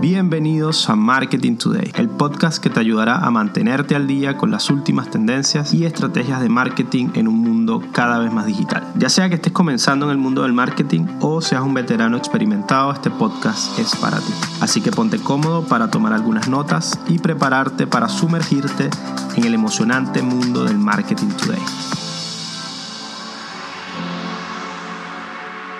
Bienvenidos 0.00 0.88
a 0.88 0.96
Marketing 0.96 1.56
Today, 1.56 1.92
el 1.94 2.08
podcast 2.08 2.62
que 2.62 2.70
te 2.70 2.80
ayudará 2.80 3.18
a 3.18 3.30
mantenerte 3.30 3.94
al 3.94 4.06
día 4.06 4.38
con 4.38 4.50
las 4.50 4.70
últimas 4.70 5.10
tendencias 5.10 5.74
y 5.74 5.84
estrategias 5.84 6.40
de 6.40 6.48
marketing 6.48 7.10
en 7.12 7.28
un 7.28 7.34
mundo 7.34 7.82
cada 7.92 8.18
vez 8.18 8.32
más 8.32 8.46
digital. 8.46 8.82
Ya 8.96 9.10
sea 9.10 9.28
que 9.28 9.34
estés 9.34 9.52
comenzando 9.52 10.06
en 10.06 10.12
el 10.12 10.16
mundo 10.16 10.42
del 10.42 10.54
marketing 10.54 11.04
o 11.20 11.42
seas 11.42 11.62
un 11.62 11.74
veterano 11.74 12.16
experimentado, 12.16 12.90
este 12.92 13.10
podcast 13.10 13.78
es 13.78 13.94
para 13.96 14.20
ti. 14.20 14.32
Así 14.62 14.80
que 14.80 14.90
ponte 14.90 15.18
cómodo 15.18 15.66
para 15.66 15.90
tomar 15.90 16.14
algunas 16.14 16.48
notas 16.48 16.98
y 17.06 17.18
prepararte 17.18 17.86
para 17.86 18.08
sumergirte 18.08 18.88
en 19.36 19.44
el 19.44 19.52
emocionante 19.52 20.22
mundo 20.22 20.64
del 20.64 20.78
Marketing 20.78 21.28
Today. 21.28 21.60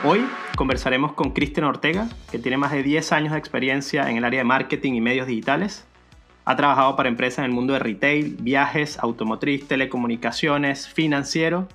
Hoy 0.05 0.27
conversaremos 0.61 1.14
con 1.14 1.30
Cristian 1.30 1.64
Ortega, 1.64 2.06
que 2.30 2.38
tiene 2.38 2.58
más 2.58 2.70
de 2.70 2.82
10 2.82 3.12
años 3.12 3.32
de 3.32 3.38
experiencia 3.38 4.10
en 4.10 4.19
el 4.19 4.27
área 4.27 4.41
de 4.41 4.45
marketing 4.45 4.92
y 4.92 5.00
medios 5.00 5.27
digitales. 5.27 5.86
Ha 6.45 6.55
trabajado 6.55 6.96
para 6.96 7.09
empresas 7.09 7.38
en 7.38 7.46
el 7.46 7.52
mundo 7.52 7.73
de 7.73 7.78
retail, 7.78 8.36
viajes, 8.42 8.98
automotriz, 8.98 9.66
telecomunicaciones, 9.66 10.86
financiero 10.86 11.66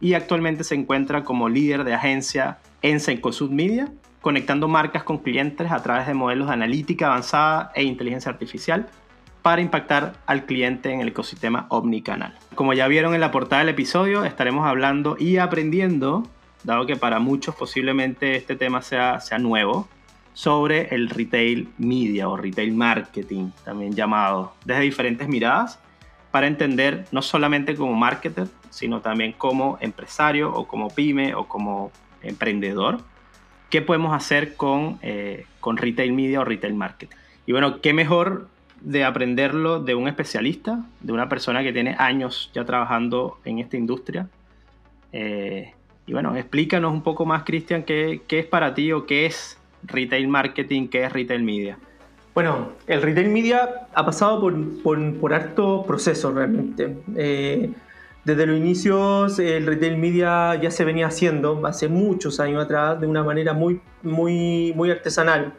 y 0.00 0.14
actualmente 0.14 0.64
se 0.64 0.74
encuentra 0.74 1.22
como 1.22 1.50
líder 1.50 1.84
de 1.84 1.92
agencia 1.92 2.56
en 2.80 3.00
Sencosud 3.00 3.50
Media, 3.50 3.92
conectando 4.22 4.68
marcas 4.68 5.02
con 5.02 5.18
clientes 5.18 5.70
a 5.70 5.82
través 5.82 6.06
de 6.06 6.14
modelos 6.14 6.46
de 6.46 6.54
analítica 6.54 7.08
avanzada 7.08 7.72
e 7.74 7.82
inteligencia 7.82 8.32
artificial 8.32 8.88
para 9.42 9.60
impactar 9.60 10.14
al 10.24 10.46
cliente 10.46 10.90
en 10.90 11.02
el 11.02 11.08
ecosistema 11.08 11.66
omnicanal. 11.68 12.38
Como 12.54 12.72
ya 12.72 12.88
vieron 12.88 13.12
en 13.12 13.20
la 13.20 13.32
portada 13.32 13.60
del 13.60 13.68
episodio, 13.68 14.24
estaremos 14.24 14.66
hablando 14.66 15.18
y 15.20 15.36
aprendiendo 15.36 16.22
dado 16.64 16.86
que 16.86 16.96
para 16.96 17.18
muchos 17.18 17.54
posiblemente 17.54 18.36
este 18.36 18.56
tema 18.56 18.82
sea, 18.82 19.20
sea 19.20 19.38
nuevo, 19.38 19.88
sobre 20.32 20.94
el 20.94 21.10
retail 21.10 21.68
media 21.78 22.28
o 22.28 22.36
retail 22.36 22.72
marketing, 22.72 23.50
también 23.64 23.92
llamado, 23.92 24.54
desde 24.64 24.82
diferentes 24.82 25.28
miradas, 25.28 25.78
para 26.30 26.46
entender 26.46 27.06
no 27.12 27.22
solamente 27.22 27.74
como 27.74 27.94
marketer, 27.94 28.46
sino 28.70 29.00
también 29.00 29.32
como 29.32 29.78
empresario 29.80 30.52
o 30.52 30.66
como 30.66 30.88
pyme 30.88 31.34
o 31.34 31.48
como 31.48 31.90
emprendedor, 32.22 33.00
qué 33.68 33.82
podemos 33.82 34.14
hacer 34.14 34.54
con, 34.54 34.98
eh, 35.02 35.46
con 35.60 35.76
retail 35.76 36.12
media 36.12 36.40
o 36.40 36.44
retail 36.44 36.74
marketing. 36.74 37.16
Y 37.46 37.52
bueno, 37.52 37.80
qué 37.80 37.92
mejor 37.92 38.48
de 38.80 39.04
aprenderlo 39.04 39.80
de 39.80 39.94
un 39.94 40.08
especialista, 40.08 40.84
de 41.00 41.12
una 41.12 41.28
persona 41.28 41.62
que 41.62 41.72
tiene 41.72 41.96
años 41.98 42.50
ya 42.54 42.64
trabajando 42.64 43.38
en 43.44 43.58
esta 43.58 43.76
industria. 43.76 44.28
Eh, 45.12 45.74
y 46.06 46.12
bueno, 46.12 46.36
explícanos 46.36 46.92
un 46.92 47.02
poco 47.02 47.24
más, 47.26 47.44
Cristian, 47.44 47.82
qué, 47.84 48.22
qué 48.26 48.40
es 48.40 48.46
para 48.46 48.74
ti 48.74 48.92
o 48.92 49.06
qué 49.06 49.26
es 49.26 49.58
retail 49.84 50.28
marketing, 50.28 50.88
qué 50.88 51.04
es 51.04 51.12
retail 51.12 51.42
media. 51.42 51.78
Bueno, 52.34 52.70
el 52.86 53.02
retail 53.02 53.28
media 53.28 53.86
ha 53.92 54.04
pasado 54.04 54.40
por, 54.40 54.82
por, 54.82 55.14
por 55.16 55.34
harto 55.34 55.84
proceso 55.86 56.32
realmente. 56.32 56.96
Eh, 57.16 57.70
desde 58.24 58.46
los 58.46 58.56
inicios 58.56 59.38
el 59.38 59.66
retail 59.66 59.96
media 59.96 60.54
ya 60.54 60.70
se 60.70 60.84
venía 60.84 61.06
haciendo 61.06 61.66
hace 61.66 61.88
muchos 61.88 62.38
años 62.38 62.62
atrás 62.62 63.00
de 63.00 63.06
una 63.06 63.24
manera 63.24 63.54
muy, 63.54 63.80
muy, 64.02 64.72
muy 64.76 64.90
artesanal, 64.90 65.54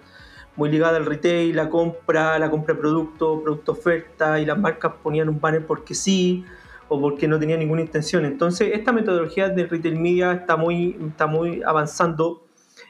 muy 0.56 0.70
ligada 0.70 0.98
al 0.98 1.06
retail, 1.06 1.56
la 1.56 1.70
compra, 1.70 2.38
la 2.38 2.50
compra 2.52 2.76
de 2.76 2.80
producto, 2.80 3.42
producto 3.42 3.72
oferta 3.72 4.40
y 4.40 4.46
las 4.46 4.58
marcas 4.58 4.94
ponían 5.02 5.28
un 5.28 5.42
banner 5.42 5.66
porque 5.66 5.96
sí, 5.96 6.46
o 6.94 7.00
porque 7.00 7.26
no 7.26 7.40
tenía 7.40 7.56
ninguna 7.56 7.80
intención. 7.80 8.26
Entonces, 8.26 8.72
esta 8.74 8.92
metodología 8.92 9.48
del 9.48 9.70
retail 9.70 9.98
media 9.98 10.34
está 10.34 10.58
muy, 10.58 10.98
está 11.08 11.26
muy 11.26 11.64
avanzando 11.64 12.44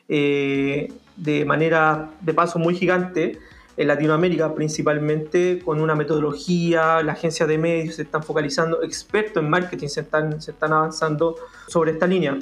eh, 0.10 0.92
de 1.16 1.46
manera, 1.46 2.10
de 2.20 2.34
paso 2.34 2.58
muy 2.58 2.74
gigante 2.74 3.38
en 3.78 3.88
Latinoamérica 3.88 4.56
principalmente, 4.56 5.60
con 5.64 5.80
una 5.80 5.94
metodología, 5.94 7.04
la 7.04 7.12
agencia 7.12 7.46
de 7.46 7.60
medios 7.60 7.96
se 7.96 8.02
están 8.02 8.24
focalizando, 8.24 8.82
expertos 8.82 9.44
en 9.44 9.52
marketing 9.52 9.88
se 9.88 10.02
están, 10.02 10.42
se 10.42 10.50
están 10.50 10.74
avanzando 10.74 11.36
sobre 11.68 11.92
esta 11.92 12.08
línea. 12.08 12.40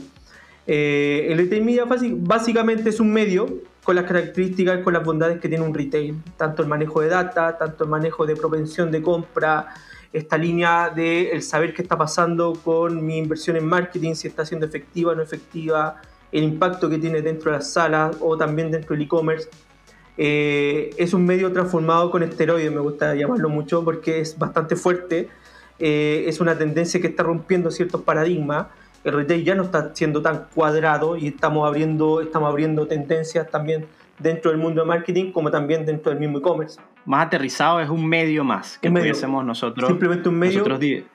Eh, 0.66 1.28
el 1.30 1.40
retail 1.40 1.66
media 1.66 1.84
básicamente 1.86 2.90
es 2.90 3.02
un 3.02 3.12
medio 3.12 3.48
con 3.84 3.98
las 3.98 4.06
características, 4.06 4.81
con 4.81 4.94
las 4.94 5.03
bondades 5.03 5.42
que 5.42 5.50
tiene 5.50 5.66
un 5.66 5.74
retail, 5.74 6.16
tanto 6.38 6.62
el 6.62 6.69
manejo 6.69 7.02
de 7.02 7.09
data, 7.09 7.58
tanto 7.58 7.84
el 7.84 7.90
manejo 7.90 8.25
de 8.25 8.38
propensión 8.38 8.92
de 8.92 9.02
compra, 9.02 9.74
esta 10.12 10.38
línea 10.38 10.90
de 10.90 11.31
el 11.31 11.44
saber 11.44 11.74
qué 11.74 11.81
está 11.81 11.97
pasando 11.97 12.53
con 12.64 13.06
mi 13.06 13.18
inversión 13.18 13.58
en 13.58 13.66
marketing, 13.66 14.16
si 14.16 14.28
está 14.28 14.46
siendo 14.46 14.66
efectiva 14.66 15.12
o 15.12 15.16
no 15.16 15.22
efectiva, 15.22 16.02
el 16.31 16.44
impacto 16.44 16.90
que 16.90 16.97
tiene 16.97 17.22
dentro 17.22 17.52
de 17.52 17.58
las 17.58 17.72
salas 17.72 18.18
o 18.19 18.38
también 18.38 18.72
dentro 18.72 18.96
del 18.96 19.06
e-commerce. 19.06 19.50
Eh, 20.18 20.90
es 20.98 21.14
un 21.14 21.25
medio 21.25 21.52
transformado 21.53 22.12
con 22.12 22.24
esteroides, 22.24 22.72
me 22.72 22.81
gusta 22.81 23.16
llamarlo 23.16 23.50
mucho 23.50 23.84
porque 23.84 24.19
es 24.19 24.38
bastante 24.38 24.75
fuerte, 24.75 25.30
eh, 25.80 26.25
es 26.28 26.42
una 26.42 26.58
tendencia 26.58 27.00
que 27.00 27.08
está 27.08 27.24
rompiendo 27.24 27.72
ciertos 27.72 28.02
paradigmas. 28.02 28.68
El 29.03 29.14
retail 29.14 29.46
ya 29.46 29.56
no 29.56 29.64
está 29.64 29.96
siendo 29.96 30.22
tan 30.22 30.48
cuadrado 30.53 31.16
y 31.16 31.28
estamos 31.28 31.66
abriendo, 31.66 32.19
estamos 32.19 32.50
abriendo 32.50 32.86
tendencias 32.86 33.50
también 33.50 33.86
dentro 34.19 34.52
del 34.52 34.59
mundo 34.59 34.81
de 34.81 34.88
marketing 34.88 35.31
como 35.31 35.50
también 35.50 35.85
dentro 35.85 36.12
del 36.12 36.19
mismo 36.19 36.38
e-commerce. 36.40 36.80
Más 37.06 37.28
aterrizado 37.28 37.80
es 37.80 37.90
un 37.90 38.06
medio 38.06 38.44
más 38.44 38.78
que 38.78 38.91
pudiésemos 38.91 39.44
nosotros. 39.46 39.88
Simplemente 39.88 40.30
un 40.30 40.38
medio, 40.38 40.63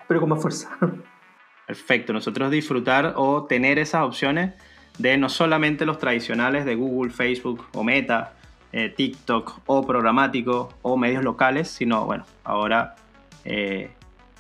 pero 0.09 0.21
con 0.21 0.29
más 0.31 0.41
fuerza. 0.41 0.71
Perfecto, 1.67 2.13
nosotros 2.13 2.51
disfrutar 2.51 3.15
o 3.17 3.45
tener 3.45 3.79
esas 3.79 4.03
opciones 4.03 4.53
de 4.99 5.17
no 5.17 5.29
solamente 5.29 5.87
los 5.87 5.99
tradicionales 5.99 6.65
de 6.65 6.75
Google, 6.75 7.11
Facebook 7.11 7.67
o 7.75 7.83
Meta, 7.83 8.35
eh, 8.73 8.91
TikTok 8.91 9.61
o 9.67 9.87
programático 9.87 10.75
o 10.83 10.97
medios 10.97 11.25
locales, 11.25 11.69
sino 11.69 12.05
bueno, 12.05 12.25
ahora 12.45 12.97
eh, 13.45 13.93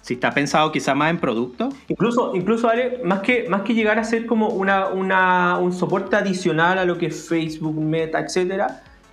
si 0.05 0.15
está 0.15 0.33
pensado 0.33 0.71
quizá 0.71 0.95
más 0.95 1.11
en 1.11 1.19
producto. 1.19 1.71
Incluso, 1.89 2.37
incluso 2.37 2.69
Ale, 2.69 3.01
más 3.03 3.21
que, 3.21 3.49
más 3.49 3.63
que 3.63 3.73
llegar 3.73 3.99
a 3.99 4.05
ser 4.05 4.27
como 4.27 4.49
una, 4.49 4.89
una, 4.89 5.57
un 5.57 5.73
soporte 5.73 6.15
adicional 6.15 6.77
a 6.79 6.85
lo 6.85 6.99
que 6.99 7.07
es 7.07 7.27
Facebook, 7.27 7.81
Meta, 7.81 8.21
etc., 8.21 8.65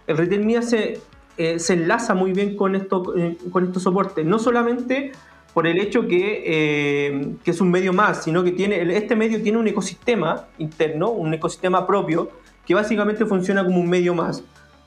el 0.06 0.18
retail 0.18 0.44
media 0.44 0.62
se, 0.62 1.00
eh, 1.38 1.59
se 1.59 1.74
enlaza 1.75 2.13
muy 2.13 2.34
bien 2.34 2.57
con, 2.57 2.75
esto, 2.75 3.16
eh, 3.16 3.38
con 3.51 3.68
estos 3.68 3.84
soportes. 3.84 4.25
No 4.25 4.38
solamente 4.38 5.13
por 5.53 5.66
el 5.66 5.80
hecho 5.80 6.09
que, 6.09 6.44
eh, 6.46 7.35
que, 7.41 7.51
es 7.51 7.62
un 7.62 7.72
medio 7.72 7.94
más, 7.94 8.25
sino 8.25 8.44
que 8.44 8.51
tiene, 8.51 8.81
este 8.97 9.16
medio 9.16 9.41
tiene 9.41 9.59
un 9.59 9.68
ecosistema 9.69 10.47
interno, 10.57 11.09
un 11.12 11.34
ecosistema 11.34 11.88
propio, 11.88 12.31
que 12.66 12.74
básicamente 12.74 13.25
funciona 13.25 13.63
como 13.63 13.80
un 13.80 13.90
medio 13.90 14.13
más. 14.13 14.44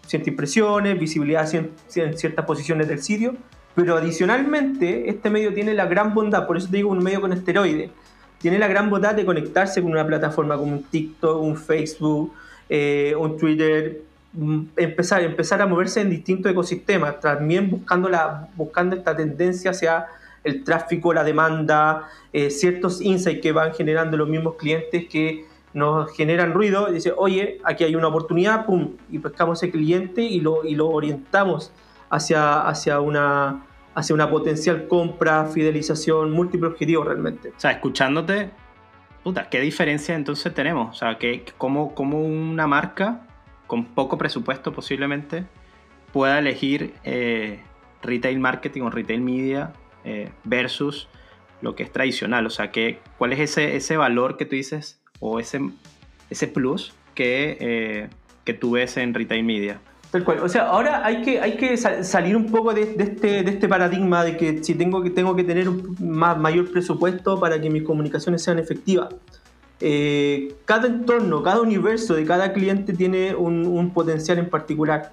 Ciertas 0.06 0.28
impresiones, 0.28 1.00
visibilidad 1.00 1.48
en 1.54 1.70
ciertas 1.88 2.44
posiciones 2.44 2.88
del 2.88 3.02
sitio, 3.02 3.36
pero 3.74 3.96
adicionalmente, 3.96 5.08
este 5.08 5.30
medio 5.30 5.52
tiene 5.52 5.74
la 5.74 5.86
gran 5.86 6.14
bondad, 6.14 6.46
por 6.46 6.56
eso 6.56 6.68
te 6.70 6.76
digo 6.76 6.90
un 6.90 7.02
medio 7.02 7.20
con 7.20 7.32
esteroides, 7.32 7.90
tiene 8.38 8.58
la 8.58 8.68
gran 8.68 8.88
bondad 8.88 9.14
de 9.14 9.24
conectarse 9.24 9.82
con 9.82 9.90
una 9.90 10.06
plataforma 10.06 10.56
como 10.56 10.72
un 10.72 10.82
TikTok, 10.84 11.42
un 11.42 11.56
Facebook, 11.56 12.32
eh, 12.68 13.14
un 13.18 13.36
Twitter, 13.36 14.02
mm, 14.32 14.60
empezar, 14.76 15.22
empezar 15.22 15.60
a 15.60 15.66
moverse 15.66 16.00
en 16.00 16.10
distintos 16.10 16.52
ecosistemas, 16.52 17.20
también 17.20 17.70
buscando, 17.70 18.08
la, 18.08 18.48
buscando 18.54 18.96
esta 18.96 19.16
tendencia 19.16 19.72
hacia 19.72 20.06
el 20.44 20.62
tráfico, 20.62 21.12
la 21.12 21.24
demanda, 21.24 22.08
eh, 22.32 22.50
ciertos 22.50 23.00
insights 23.00 23.40
que 23.40 23.52
van 23.52 23.72
generando 23.74 24.16
los 24.16 24.28
mismos 24.28 24.56
clientes 24.56 25.06
que 25.08 25.46
nos 25.72 26.14
generan 26.14 26.52
ruido, 26.52 26.88
y 26.90 26.94
dice, 26.94 27.12
oye, 27.16 27.60
aquí 27.64 27.82
hay 27.82 27.96
una 27.96 28.08
oportunidad, 28.08 28.66
pum, 28.66 28.90
y 29.10 29.18
pescamos 29.18 29.60
ese 29.60 29.72
cliente 29.72 30.22
y 30.22 30.40
lo, 30.40 30.64
y 30.64 30.76
lo 30.76 30.88
orientamos 30.90 31.72
hacia, 32.14 32.60
hacia, 32.60 33.00
una, 33.00 33.66
hacia 33.94 34.14
una 34.14 34.30
potencial 34.30 34.86
compra, 34.86 35.46
fidelización, 35.46 36.30
múltiple 36.30 36.68
objetivo 36.68 37.04
realmente. 37.04 37.50
O 37.50 37.60
sea, 37.60 37.72
escuchándote, 37.72 38.50
puta, 39.22 39.48
¿qué 39.48 39.60
diferencia 39.60 40.14
entonces 40.14 40.54
tenemos? 40.54 40.96
O 40.96 40.98
sea, 40.98 41.18
que, 41.18 41.44
¿cómo, 41.58 41.92
una 41.96 42.66
marca 42.66 43.26
con 43.66 43.86
poco 43.86 44.16
presupuesto 44.16 44.72
posiblemente 44.72 45.46
pueda 46.12 46.38
elegir 46.38 46.94
eh, 47.02 47.60
retail 48.02 48.38
marketing 48.38 48.82
o 48.82 48.90
retail 48.90 49.20
media 49.20 49.72
eh, 50.04 50.30
versus 50.44 51.08
lo 51.62 51.74
que 51.74 51.82
es 51.82 51.92
tradicional? 51.92 52.46
O 52.46 52.50
sea, 52.50 52.70
que, 52.70 53.00
¿cuál 53.18 53.32
es 53.32 53.40
ese, 53.40 53.74
ese 53.74 53.96
valor 53.96 54.36
que 54.36 54.44
tú 54.44 54.54
dices 54.54 55.00
o 55.18 55.40
ese, 55.40 55.60
ese 56.30 56.46
plus 56.46 56.94
que, 57.16 57.56
eh, 57.58 58.08
que 58.44 58.54
tú 58.54 58.72
ves 58.72 58.96
en 58.98 59.14
retail 59.14 59.42
media? 59.42 59.80
O 60.42 60.48
sea, 60.48 60.68
ahora 60.68 61.04
hay 61.04 61.22
que, 61.22 61.40
hay 61.40 61.56
que 61.56 61.76
salir 61.76 62.36
un 62.36 62.46
poco 62.46 62.72
de, 62.72 62.94
este, 62.98 63.42
de 63.42 63.50
este 63.50 63.68
paradigma 63.68 64.22
de 64.22 64.36
que 64.36 64.62
si 64.62 64.74
tengo 64.76 65.02
que, 65.02 65.10
tengo 65.10 65.34
que 65.34 65.42
tener 65.42 65.68
un 65.68 65.96
mayor 65.98 66.70
presupuesto 66.70 67.40
para 67.40 67.60
que 67.60 67.68
mis 67.68 67.82
comunicaciones 67.82 68.42
sean 68.42 68.60
efectivas. 68.60 69.08
Eh, 69.80 70.54
cada 70.66 70.86
entorno, 70.86 71.42
cada 71.42 71.60
universo 71.60 72.14
de 72.14 72.24
cada 72.24 72.52
cliente 72.52 72.92
tiene 72.92 73.34
un, 73.34 73.90
potencial 73.90 74.38
en 74.38 74.48
particular. 74.48 75.10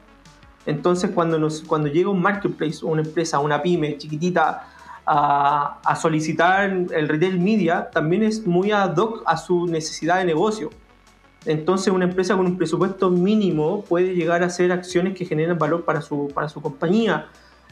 Entonces, 0.67 1.09
cuando, 1.09 1.39
nos, 1.39 1.61
cuando 1.61 1.87
llega 1.87 2.11
un 2.11 2.21
marketplace, 2.21 2.85
una 2.85 3.01
empresa, 3.01 3.39
una 3.39 3.63
pyme 3.63 3.97
chiquitita 3.97 4.67
a, 5.03 5.79
a 5.83 5.95
solicitar 5.95 6.69
el 6.69 7.09
retail 7.09 7.39
media, 7.39 7.89
también 7.89 8.21
es 8.21 8.45
muy 8.45 8.71
ad 8.71 8.95
hoc 8.97 9.23
a 9.25 9.35
su 9.35 9.65
necesidad 9.65 10.19
de 10.19 10.25
negocio. 10.25 10.69
Entonces 11.45 11.91
una 11.91 12.05
empresa 12.05 12.37
con 12.37 12.45
un 12.45 12.57
presupuesto 12.57 13.09
mínimo 13.09 13.83
puede 13.83 14.13
llegar 14.15 14.43
a 14.43 14.47
hacer 14.47 14.71
acciones 14.71 15.15
que 15.15 15.25
generen 15.25 15.57
valor 15.57 15.83
para 15.85 16.01
su, 16.01 16.27
para 16.33 16.49
su 16.49 16.61
compañía 16.61 17.27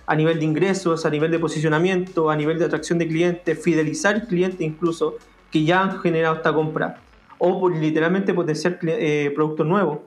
a 0.08 0.16
nivel 0.16 0.40
de 0.40 0.46
ingresos, 0.46 1.06
a 1.06 1.10
nivel 1.12 1.30
de 1.30 1.38
posicionamiento, 1.38 2.32
a 2.32 2.36
nivel 2.36 2.58
de 2.58 2.66
atracción 2.66 2.98
de 2.98 3.08
clientes, 3.08 3.64
fidelizar 3.64 4.26
clientes 4.26 4.62
incluso 4.62 5.18
que 5.52 5.64
ya 5.64 5.84
han 5.84 6.00
generado 6.00 6.38
esta 6.38 6.52
compra 6.52 7.00
o 7.38 7.60
por 7.60 7.76
literalmente 7.76 8.34
potenciar 8.34 8.80
eh, 8.82 9.32
productos 9.36 9.68
nuevos. 9.68 10.00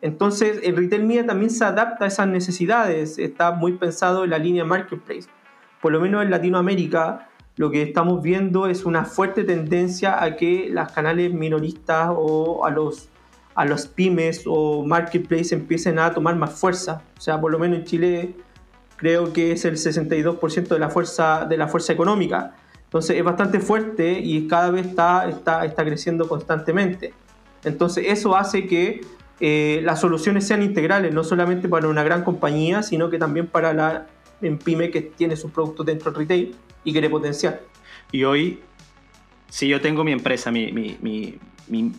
Entonces 0.00 0.60
el 0.62 0.74
retail 0.74 1.04
media 1.04 1.26
también 1.26 1.50
se 1.50 1.64
adapta 1.64 2.06
a 2.06 2.08
esas 2.08 2.28
necesidades, 2.28 3.18
está 3.18 3.52
muy 3.52 3.74
pensado 3.74 4.24
en 4.24 4.30
la 4.30 4.38
línea 4.38 4.64
marketplace. 4.64 5.28
Por 5.82 5.92
lo 5.92 6.00
menos 6.00 6.22
en 6.22 6.30
Latinoamérica 6.30 7.28
lo 7.56 7.70
que 7.70 7.82
estamos 7.82 8.22
viendo 8.22 8.66
es 8.66 8.84
una 8.84 9.04
fuerte 9.04 9.44
tendencia 9.44 10.22
a 10.22 10.36
que 10.36 10.68
las 10.70 10.92
canales 10.92 11.32
minoristas 11.34 12.10
o 12.10 12.64
a 12.64 12.70
los, 12.70 13.08
a 13.54 13.64
los 13.66 13.86
pymes 13.86 14.44
o 14.46 14.84
marketplace 14.86 15.54
empiecen 15.54 15.98
a 15.98 16.12
tomar 16.14 16.36
más 16.36 16.54
fuerza. 16.54 17.02
O 17.18 17.20
sea, 17.20 17.40
por 17.40 17.52
lo 17.52 17.58
menos 17.58 17.80
en 17.80 17.84
Chile 17.84 18.34
creo 18.96 19.32
que 19.32 19.52
es 19.52 19.64
el 19.64 19.76
62% 19.76 20.68
de 20.68 20.78
la 20.78 20.88
fuerza, 20.88 21.44
de 21.44 21.56
la 21.58 21.68
fuerza 21.68 21.92
económica. 21.92 22.54
Entonces 22.84 23.16
es 23.16 23.24
bastante 23.24 23.60
fuerte 23.60 24.18
y 24.18 24.48
cada 24.48 24.70
vez 24.70 24.86
está, 24.86 25.28
está, 25.28 25.64
está 25.64 25.84
creciendo 25.84 26.28
constantemente. 26.28 27.12
Entonces 27.64 28.06
eso 28.08 28.34
hace 28.34 28.66
que 28.66 29.02
eh, 29.40 29.80
las 29.84 30.00
soluciones 30.00 30.46
sean 30.46 30.62
integrales, 30.62 31.12
no 31.12 31.22
solamente 31.22 31.68
para 31.68 31.88
una 31.88 32.02
gran 32.02 32.24
compañía, 32.24 32.82
sino 32.82 33.10
que 33.10 33.18
también 33.18 33.46
para 33.46 33.74
la 33.74 34.06
pyme 34.64 34.90
que 34.90 35.02
tiene 35.02 35.36
sus 35.36 35.50
productos 35.50 35.86
dentro 35.86 36.10
del 36.10 36.20
retail 36.20 36.56
y 36.84 36.92
quiere 36.92 37.08
potenciar. 37.08 37.60
Y 38.10 38.24
hoy, 38.24 38.60
si 39.48 39.68
yo 39.68 39.80
tengo 39.80 40.04
mi 40.04 40.12
empresa, 40.12 40.50
mi, 40.50 40.72
mi, 40.72 40.96
mi, 41.00 41.38
mi, 41.68 41.92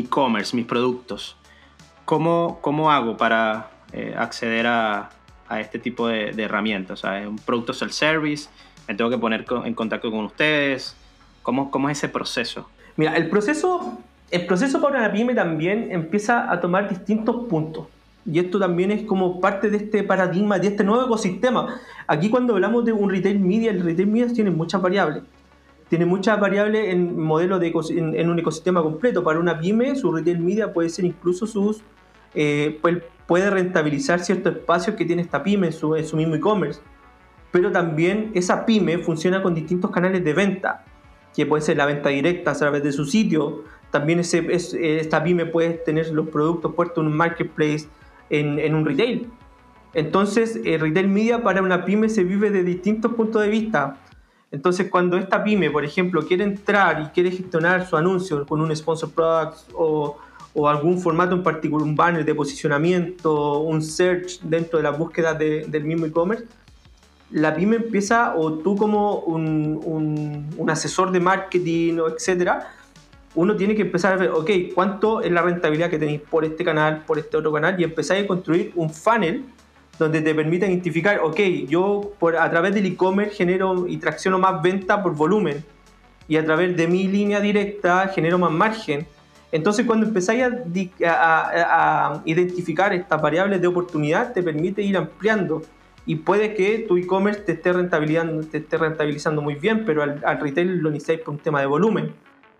e-commerce, 0.00 0.56
mis 0.56 0.66
productos, 0.66 1.36
¿cómo, 2.04 2.58
¿cómo 2.60 2.90
hago 2.90 3.16
para 3.16 3.70
eh, 3.92 4.14
acceder 4.16 4.66
a, 4.66 5.10
a, 5.48 5.60
este 5.60 5.78
tipo 5.78 6.08
de, 6.08 6.32
de 6.32 6.42
herramientas? 6.42 7.04
O 7.04 7.08
sea, 7.08 7.28
un 7.28 7.36
producto 7.36 7.72
self-service, 7.72 8.48
me 8.88 8.94
tengo 8.94 9.10
que 9.10 9.18
poner 9.18 9.46
en 9.64 9.74
contacto 9.74 10.10
con 10.10 10.24
ustedes. 10.24 10.96
¿Cómo, 11.42 11.70
¿Cómo 11.70 11.90
es 11.90 11.98
ese 11.98 12.08
proceso? 12.08 12.68
Mira, 12.96 13.16
el 13.16 13.28
proceso, 13.28 13.98
el 14.30 14.46
proceso 14.46 14.80
para 14.80 14.98
una 14.98 15.12
pyme 15.12 15.34
también 15.34 15.90
empieza 15.90 16.50
a 16.50 16.60
tomar 16.60 16.88
distintos 16.88 17.46
puntos. 17.46 17.86
Y 18.26 18.38
esto 18.38 18.58
también 18.58 18.90
es 18.90 19.02
como 19.02 19.40
parte 19.40 19.68
de 19.68 19.76
este 19.76 20.02
paradigma, 20.02 20.58
de 20.58 20.68
este 20.68 20.84
nuevo 20.84 21.04
ecosistema. 21.04 21.80
Aquí 22.06 22.30
cuando 22.30 22.54
hablamos 22.54 22.84
de 22.84 22.92
un 22.92 23.10
retail 23.10 23.38
media, 23.38 23.70
el 23.70 23.82
retail 23.82 24.08
media 24.08 24.32
tiene 24.32 24.50
muchas 24.50 24.80
variables. 24.80 25.24
Tiene 25.88 26.06
muchas 26.06 26.40
variables 26.40 26.88
en 26.88 27.20
modelo 27.20 27.58
de 27.58 27.72
en, 27.90 28.30
un 28.30 28.38
ecosistema 28.38 28.82
completo. 28.82 29.22
Para 29.22 29.38
una 29.38 29.60
pyme, 29.60 29.94
su 29.94 30.10
retail 30.10 30.40
media 30.40 30.72
puede 30.72 30.88
ser 30.88 31.04
incluso 31.04 31.46
sus... 31.46 31.82
Eh, 32.34 32.80
puede, 33.26 33.50
rentabilizar 33.50 34.20
ciertos 34.20 34.56
espacios 34.56 34.96
que 34.96 35.04
tiene 35.04 35.22
esta 35.22 35.42
pyme 35.42 35.68
en 35.68 35.72
su, 35.72 35.94
en 35.94 36.04
mismo 36.16 36.34
e-commerce. 36.34 36.80
Pero 37.52 37.70
también 37.70 38.32
esa 38.34 38.64
pyme 38.64 38.98
funciona 38.98 39.42
con 39.42 39.54
distintos 39.54 39.90
canales 39.90 40.24
de 40.24 40.32
venta, 40.32 40.84
que 41.36 41.46
puede 41.46 41.62
ser 41.62 41.76
la 41.76 41.86
venta 41.86 42.08
directa 42.08 42.52
a 42.52 42.54
través 42.54 42.82
de 42.82 42.90
su 42.90 43.04
sitio. 43.04 43.64
También 43.90 44.18
ese, 44.18 44.46
esta 44.50 45.22
pyme 45.22 45.46
puede 45.46 45.74
tener 45.74 46.10
los 46.10 46.28
productos 46.28 46.74
puestos 46.74 47.02
en 47.02 47.12
un 47.12 47.16
marketplace 47.16 47.86
en, 48.30 48.74
un 48.74 48.84
retail. 48.84 49.30
Entonces, 49.92 50.60
el 50.64 50.80
retail 50.80 51.08
media 51.08 51.42
para 51.42 51.62
una 51.62 51.84
pyme 51.84 52.08
se 52.08 52.24
vive 52.24 52.50
de 52.50 52.64
distintos 52.64 53.12
puntos 53.12 53.42
de 53.42 53.48
vista. 53.48 53.98
Entonces, 54.50 54.88
cuando 54.90 55.16
esta 55.16 55.42
pyme, 55.42 55.70
por 55.70 55.84
ejemplo, 55.84 56.22
quiere 56.26 56.44
entrar 56.44 57.02
y 57.02 57.06
quiere 57.14 57.30
gestionar 57.30 57.86
su 57.86 57.96
anuncio 57.96 58.44
con 58.46 58.60
un 58.60 58.74
sponsor 58.74 59.10
product 59.10 59.58
o, 59.74 60.18
o 60.54 60.68
algún 60.68 61.00
formato 61.00 61.34
en 61.34 61.42
particular, 61.42 61.86
un 61.86 61.96
banner 61.96 62.24
de 62.24 62.34
posicionamiento, 62.34 63.60
un 63.60 63.82
search 63.82 64.40
dentro 64.42 64.78
de 64.78 64.84
la 64.84 64.90
búsqueda 64.90 65.34
del 65.34 65.84
mismo 65.84 66.06
e-commerce, 66.06 66.44
la 67.30 67.54
pyme 67.54 67.76
empieza, 67.76 68.36
o 68.36 68.52
tú 68.54 68.76
como 68.76 69.18
un, 69.20 69.80
un, 69.84 70.54
un 70.56 70.70
asesor 70.70 71.10
de 71.10 71.18
marketing 71.18 71.98
o 71.98 72.08
etcétera, 72.08 72.68
uno 73.34 73.56
tiene 73.56 73.74
que 73.74 73.82
empezar 73.82 74.12
a 74.12 74.16
ver, 74.16 74.30
ok, 74.30 74.50
¿cuánto 74.74 75.20
es 75.20 75.32
la 75.32 75.42
rentabilidad 75.42 75.90
que 75.90 75.98
tenéis 75.98 76.20
por 76.20 76.44
este 76.44 76.64
canal, 76.64 77.02
por 77.04 77.18
este 77.18 77.36
otro 77.36 77.52
canal? 77.52 77.78
Y 77.80 77.84
empezáis 77.84 78.24
a 78.24 78.26
construir 78.26 78.72
un 78.76 78.90
funnel 78.90 79.44
donde 79.98 80.20
te 80.20 80.34
permita 80.34 80.66
identificar, 80.66 81.20
ok, 81.20 81.38
yo 81.68 82.12
por, 82.18 82.36
a 82.36 82.48
través 82.50 82.74
del 82.74 82.86
e-commerce 82.86 83.34
genero 83.34 83.86
y 83.86 83.96
tracciono 83.98 84.38
más 84.38 84.62
venta 84.62 85.02
por 85.02 85.14
volumen 85.14 85.64
y 86.28 86.36
a 86.36 86.44
través 86.44 86.76
de 86.76 86.86
mi 86.86 87.06
línea 87.06 87.40
directa 87.40 88.08
genero 88.08 88.38
más 88.38 88.50
margen. 88.50 89.06
Entonces 89.52 89.86
cuando 89.86 90.06
empezáis 90.06 90.44
a, 91.06 92.22
identificar 92.24 92.92
estas 92.92 93.20
variables 93.22 93.60
de 93.60 93.66
oportunidad 93.66 94.32
te 94.32 94.42
permite 94.42 94.82
ir 94.82 94.96
ampliando 94.96 95.62
y 96.06 96.16
puede 96.16 96.54
que 96.54 96.80
tu 96.88 96.96
e-commerce 96.96 97.40
te, 97.40 97.52
esté 97.52 97.72
rentabilizando, 97.72 98.44
te 98.46 98.58
esté 98.58 98.76
rentabilizando 98.78 99.42
muy 99.42 99.54
bien, 99.54 99.84
pero 99.84 100.02
al, 100.02 100.20
al 100.24 100.40
retail 100.40 100.78
lo 100.78 100.90
necesitáis 100.90 101.20
por 101.20 101.34
un 101.34 101.40
tema 101.40 101.60
de 101.60 101.66
volumen. 101.66 102.12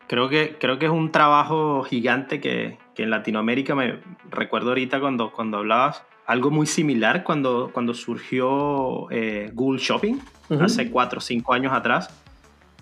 Creo 0.06 0.28
que, 0.28 0.56
creo 0.58 0.78
que 0.78 0.86
es 0.86 0.92
un 0.92 1.10
trabajo 1.10 1.82
gigante 1.84 2.40
que, 2.40 2.78
que, 2.94 3.04
en 3.04 3.10
Latinoamérica 3.10 3.74
me 3.74 4.00
recuerdo 4.30 4.70
ahorita 4.70 5.00
cuando, 5.00 5.32
cuando 5.32 5.58
hablabas 5.58 6.04
algo 6.26 6.50
muy 6.50 6.66
similar 6.66 7.24
cuando, 7.24 7.70
cuando 7.72 7.94
surgió 7.94 9.10
eh, 9.10 9.50
Google 9.52 9.80
Shopping 9.80 10.16
hace 10.60 10.90
cuatro 10.90 11.18
o 11.18 11.22
cinco 11.22 11.54
años 11.54 11.72
atrás, 11.72 12.08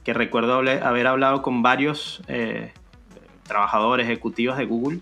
que 0.04 0.12
recuerdo 0.12 0.54
haber 0.54 1.06
hablado 1.06 1.42
con 1.42 1.62
varios 1.62 2.22
eh, 2.28 2.72
trabajadores 3.44 4.06
ejecutivos 4.06 4.56
de 4.56 4.66
Google 4.66 5.00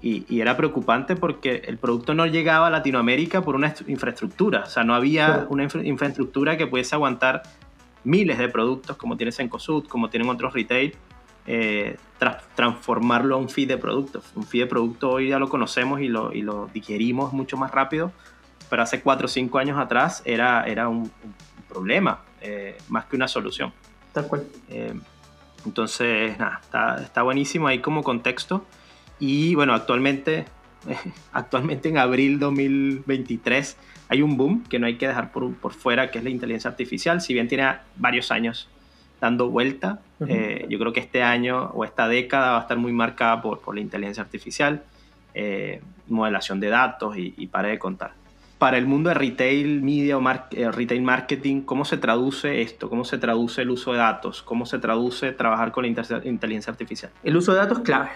y, 0.00 0.24
y, 0.28 0.40
era 0.40 0.56
preocupante 0.56 1.16
porque 1.16 1.62
el 1.66 1.78
producto 1.78 2.14
no 2.14 2.26
llegaba 2.26 2.66
a 2.66 2.70
Latinoamérica 2.70 3.42
por 3.42 3.54
una 3.54 3.74
infraestructura, 3.86 4.64
o 4.66 4.70
sea, 4.70 4.84
no 4.84 4.94
había 4.94 5.46
una 5.48 5.66
infraestructura 5.82 6.56
que 6.56 6.66
pudiese 6.66 6.94
aguantar 6.94 7.42
miles 8.02 8.36
de 8.38 8.48
productos 8.48 8.96
como 8.96 9.16
tiene 9.16 9.32
Sencosud, 9.32 9.86
como 9.86 10.10
tienen 10.10 10.28
otros 10.28 10.52
retail 10.52 10.94
eh, 11.46 11.96
transformarlo 12.54 13.34
a 13.34 13.38
un 13.38 13.48
feed 13.48 13.68
de 13.68 13.76
productos. 13.76 14.24
Un 14.34 14.44
feed 14.44 14.62
de 14.62 14.66
producto 14.66 15.10
hoy 15.10 15.28
ya 15.28 15.38
lo 15.38 15.48
conocemos 15.48 16.00
y 16.00 16.08
lo, 16.08 16.32
y 16.32 16.42
lo 16.42 16.70
digerimos 16.72 17.32
mucho 17.32 17.56
más 17.56 17.70
rápido, 17.70 18.12
pero 18.70 18.82
hace 18.82 19.02
4 19.02 19.26
o 19.26 19.28
5 19.28 19.58
años 19.58 19.78
atrás 19.78 20.22
era, 20.24 20.64
era 20.64 20.88
un, 20.88 21.10
problema, 21.68 22.20
eh, 22.40 22.78
más 22.88 23.06
que 23.06 23.16
una 23.16 23.26
solución. 23.28 23.72
Tal 24.12 24.28
cual. 24.28 24.46
Eh, 24.68 24.94
entonces, 25.66 26.38
nada, 26.38 26.60
está, 26.62 27.02
está, 27.02 27.22
buenísimo 27.22 27.66
ahí 27.66 27.80
como 27.80 28.02
contexto. 28.02 28.64
Y 29.18 29.54
bueno, 29.54 29.74
actualmente, 29.74 30.46
actualmente 31.32 31.88
en 31.88 31.98
abril 31.98 32.38
2023 32.38 33.76
hay 34.08 34.22
un 34.22 34.36
boom 34.36 34.62
que 34.64 34.78
no 34.78 34.86
hay 34.86 34.96
que 34.96 35.08
dejar 35.08 35.32
por, 35.32 35.52
por 35.54 35.72
fuera, 35.72 36.10
que 36.10 36.18
es 36.18 36.24
la 36.24 36.30
inteligencia 36.30 36.70
artificial. 36.70 37.20
Si 37.20 37.34
bien 37.34 37.48
tiene 37.48 37.76
varios 37.96 38.30
años 38.30 38.68
dando 39.20 39.48
vuelta. 39.48 40.00
Eh, 40.28 40.66
yo 40.68 40.78
creo 40.78 40.92
que 40.92 41.00
este 41.00 41.22
año 41.22 41.70
o 41.74 41.84
esta 41.84 42.08
década 42.08 42.52
va 42.52 42.58
a 42.58 42.60
estar 42.62 42.76
muy 42.78 42.92
marcada 42.92 43.42
por, 43.42 43.60
por 43.60 43.74
la 43.74 43.80
inteligencia 43.80 44.22
artificial, 44.22 44.82
eh, 45.34 45.80
modelación 46.08 46.60
de 46.60 46.68
datos 46.68 47.16
y, 47.16 47.34
y 47.36 47.46
para 47.48 47.68
de 47.68 47.78
contar. 47.78 48.12
Para 48.58 48.78
el 48.78 48.86
mundo 48.86 49.08
de 49.08 49.14
retail, 49.14 49.82
media 49.82 50.16
o 50.16 50.22
eh, 50.52 50.70
retail 50.70 51.02
marketing, 51.02 51.62
¿cómo 51.62 51.84
se 51.84 51.98
traduce 51.98 52.62
esto? 52.62 52.88
¿Cómo 52.88 53.04
se 53.04 53.18
traduce 53.18 53.62
el 53.62 53.70
uso 53.70 53.92
de 53.92 53.98
datos? 53.98 54.42
¿Cómo 54.42 54.64
se 54.64 54.78
traduce 54.78 55.32
trabajar 55.32 55.72
con 55.72 55.82
la 55.82 55.88
inteligencia 55.88 56.70
artificial? 56.70 57.10
El 57.22 57.36
uso 57.36 57.52
de 57.52 57.58
datos 57.58 57.78
es 57.78 57.84
clave, 57.84 58.10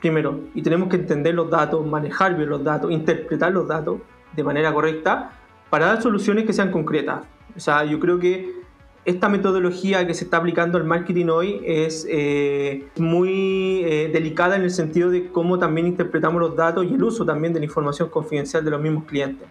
primero, 0.00 0.40
y 0.54 0.62
tenemos 0.62 0.88
que 0.88 0.96
entender 0.96 1.34
los 1.34 1.50
datos, 1.50 1.84
manejar 1.86 2.36
bien 2.36 2.50
los 2.50 2.62
datos, 2.62 2.90
interpretar 2.92 3.50
los 3.50 3.66
datos 3.66 4.00
de 4.36 4.44
manera 4.44 4.72
correcta 4.72 5.32
para 5.70 5.86
dar 5.86 6.02
soluciones 6.02 6.44
que 6.44 6.52
sean 6.52 6.70
concretas. 6.70 7.22
O 7.56 7.60
sea, 7.60 7.84
yo 7.84 7.98
creo 7.98 8.18
que 8.18 8.61
esta 9.04 9.28
metodología 9.28 10.06
que 10.06 10.14
se 10.14 10.24
está 10.24 10.36
aplicando 10.36 10.78
al 10.78 10.84
marketing 10.84 11.26
hoy 11.26 11.60
es 11.64 12.06
eh, 12.08 12.86
muy 12.96 13.82
eh, 13.84 14.10
delicada 14.12 14.54
en 14.54 14.62
el 14.62 14.70
sentido 14.70 15.10
de 15.10 15.28
cómo 15.28 15.58
también 15.58 15.88
interpretamos 15.88 16.40
los 16.40 16.54
datos 16.54 16.86
y 16.88 16.94
el 16.94 17.02
uso 17.02 17.24
también 17.26 17.52
de 17.52 17.58
la 17.58 17.64
información 17.64 18.08
confidencial 18.10 18.64
de 18.64 18.70
los 18.70 18.80
mismos 18.80 19.04
clientes. 19.04 19.48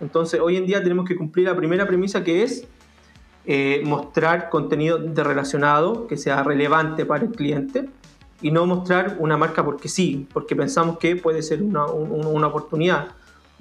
Entonces, 0.00 0.40
hoy 0.40 0.56
en 0.56 0.66
día 0.66 0.82
tenemos 0.82 1.06
que 1.06 1.14
cumplir 1.14 1.46
la 1.46 1.54
primera 1.54 1.86
premisa 1.86 2.24
que 2.24 2.42
es 2.42 2.66
eh, 3.46 3.80
mostrar 3.84 4.50
contenido 4.50 4.98
de 4.98 5.22
relacionado 5.22 6.08
que 6.08 6.16
sea 6.16 6.42
relevante 6.42 7.06
para 7.06 7.24
el 7.24 7.30
cliente 7.30 7.88
y 8.42 8.50
no 8.50 8.66
mostrar 8.66 9.16
una 9.20 9.36
marca 9.36 9.64
porque 9.64 9.88
sí, 9.88 10.26
porque 10.32 10.56
pensamos 10.56 10.98
que 10.98 11.14
puede 11.14 11.42
ser 11.42 11.62
una, 11.62 11.86
una 11.86 12.48
oportunidad. 12.48 13.08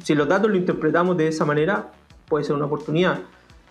Si 0.01 0.15
los 0.15 0.27
datos 0.27 0.49
lo 0.49 0.57
interpretamos 0.57 1.17
de 1.17 1.27
esa 1.27 1.45
manera, 1.45 1.91
puede 2.27 2.45
ser 2.45 2.55
una 2.55 2.65
oportunidad 2.65 3.19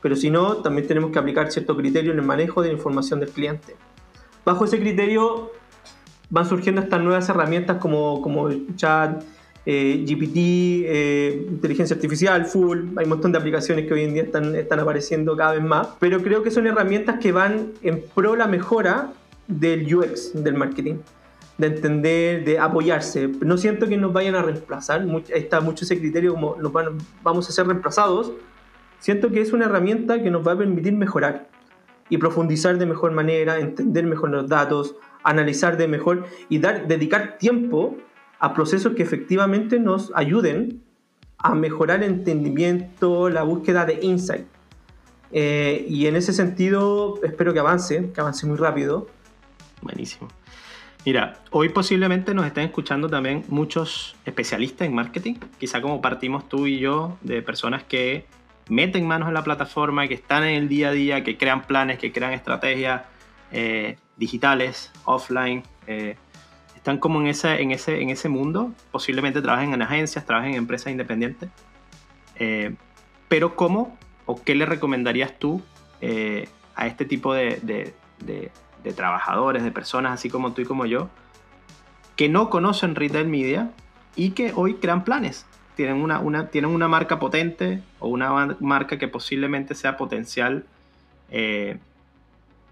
pero 0.01 0.17
si 0.17 0.31
no, 0.31 0.59
también 0.59 0.87
tenemos 0.87 1.11
que 1.11 1.19
aplicar 1.19 1.51
cierto 1.51 1.77
criterio 1.77 2.13
en 2.13 2.19
el 2.19 2.25
manejo 2.25 2.63
de 2.63 2.69
la 2.69 2.75
información 2.75 3.21
del 3.21 3.31
cliente. 3.31 3.77
Bajo 4.45 4.65
ese 4.65 4.79
criterio 4.79 5.51
van 6.31 6.49
surgiendo 6.49 6.81
estas 6.81 7.01
nuevas 7.01 7.29
herramientas 7.29 7.79
como, 7.79 8.21
como 8.23 8.49
chat, 8.77 9.23
eh, 9.71 10.05
GPT, 10.07 10.37
eh, 10.87 11.47
inteligencia 11.51 11.95
artificial, 11.95 12.47
full, 12.47 12.97
hay 12.97 13.05
un 13.05 13.11
montón 13.11 13.33
de 13.33 13.39
aplicaciones 13.39 13.87
que 13.87 13.93
hoy 13.93 14.05
en 14.05 14.15
día 14.15 14.23
están, 14.23 14.55
están 14.55 14.81
apareciendo 14.81 15.37
cada 15.37 15.53
vez 15.53 15.63
más, 15.63 15.89
pero 15.99 16.23
creo 16.23 16.43
que 16.43 16.51
son 16.51 16.67
herramientas 16.67 17.19
que 17.21 17.33
van 17.33 17.73
en 17.83 18.03
pro 18.15 18.35
la 18.35 18.47
mejora 18.47 19.13
del 19.47 19.95
UX 19.95 20.33
del 20.33 20.55
marketing. 20.55 20.97
de 21.59 21.67
entender, 21.67 22.45
de 22.45 22.59
apoyarse. 22.59 23.29
No 23.41 23.59
siento 23.59 23.89
que 23.89 23.97
nos 23.97 24.13
vayan 24.13 24.37
a 24.37 24.43
reemplazar, 24.43 25.05
está 25.35 25.61
mucho 25.61 25.85
ese 25.85 25.99
criterio 25.99 26.33
como 26.33 26.57
nos 26.57 26.73
vamos 27.23 27.49
a 27.49 27.53
ser 27.53 27.67
reemplazados. 27.67 28.33
Siento 28.99 29.31
que 29.31 29.41
es 29.41 29.53
una 29.53 29.67
herramienta 29.67 30.23
que 30.23 30.31
nos 30.31 30.47
va 30.47 30.53
a 30.53 30.59
permitir 30.59 30.93
mejorar 30.93 31.49
y 32.09 32.19
profundizar 32.19 32.79
de 32.79 32.87
mejor 32.87 33.13
manera, 33.13 33.59
entender 33.59 34.05
mejor 34.07 34.31
los 34.31 34.49
datos, 34.49 34.97
analizar 35.23 35.77
de 35.77 35.89
mejor 35.89 36.27
y 36.49 36.59
dar, 36.59 36.89
dedicar 36.89 37.39
tiempo 37.39 37.97
a 38.39 38.55
procesos 38.55 38.95
que 38.95 39.03
efectivamente 39.03 39.79
nos 39.79 40.13
ayuden 40.15 40.83
a 41.39 41.55
mejorar 41.55 42.03
el 42.03 42.11
entendimiento, 42.11 43.29
la 43.29 43.43
búsqueda 43.43 43.85
de 43.85 43.99
insight. 44.03 44.47
Eh, 45.31 45.85
y 45.89 46.07
en 46.07 46.17
ese 46.17 46.33
sentido 46.33 47.21
espero 47.23 47.53
que 47.53 47.61
avance, 47.61 48.11
que 48.13 48.21
avance 48.21 48.47
muy 48.47 48.57
rápido. 48.57 49.09
Buenísimo. 49.83 50.29
Mira, 51.05 51.41
hoy 51.51 51.69
posiblemente 51.69 52.35
nos 52.35 52.47
estén 52.47 52.65
escuchando 52.65 53.09
también 53.09 53.45
muchos 53.49 54.17
especialistas 54.25 54.87
en 54.89 54.95
marketing, 54.95 55.35
quizá 55.59 55.81
como 55.81 56.01
partimos 56.01 56.49
tú 56.49 56.67
y 56.67 56.79
yo, 56.79 57.17
de 57.23 57.41
personas 57.41 57.85
que 57.85 58.27
meten 58.69 59.07
manos 59.07 59.29
en 59.29 59.35
la 59.35 59.45
plataforma, 59.45 60.07
que 60.09 60.15
están 60.15 60.45
en 60.45 60.57
el 60.57 60.69
día 60.69 60.89
a 60.89 60.93
día, 60.93 61.25
que 61.25 61.37
crean 61.37 61.63
planes, 61.63 61.99
que 61.99 62.13
crean 62.13 62.33
estrategias 62.33 63.03
eh, 63.53 63.97
digitales, 64.17 64.93
offline, 65.05 65.63
eh, 65.87 66.17
están 66.77 66.99
como 66.99 67.21
en 67.21 67.29
ese, 67.29 67.61
en, 67.61 67.71
ese, 67.71 68.01
en 68.01 68.11
ese 68.11 68.29
mundo, 68.29 68.73
posiblemente 68.91 69.43
trabajen 69.43 69.75
en 69.75 69.83
agencias, 69.83 70.25
trabajen 70.25 70.53
en 70.53 70.59
empresas 70.59 70.91
independientes, 70.91 71.51
eh, 72.37 72.75
pero 73.29 73.57
¿cómo 73.57 73.97
o 74.27 74.43
qué 74.43 74.55
le 74.55 74.67
recomendarías 74.67 75.39
tú 75.39 75.63
a 76.77 76.87
este 76.87 77.05
tipo 77.05 77.35
de 77.35 77.93
de 78.83 78.93
trabajadores, 78.93 79.63
de 79.63 79.71
personas 79.71 80.13
así 80.13 80.31
como 80.31 80.53
tú 80.53 80.63
y 80.63 80.65
como 80.65 80.87
yo, 80.87 81.09
que 82.17 82.29
no 82.29 82.51
conocen 82.51 82.95
retail 82.95 83.29
media 83.29 83.71
y 84.17 84.31
que 84.31 84.53
hoy 84.55 84.75
crean 84.75 85.05
planes. 85.05 85.47
Tienen 85.79 86.03
una, 86.03 86.19
una, 86.19 86.49
tienen 86.49 86.73
una 86.73 86.89
marca 86.89 87.21
potente 87.21 87.81
o 88.01 88.09
una 88.09 88.57
marca 88.59 88.99
que 88.99 89.07
posiblemente 89.07 89.77
sea 89.77 89.97
potencial 89.97 90.65
eh, 91.31 91.79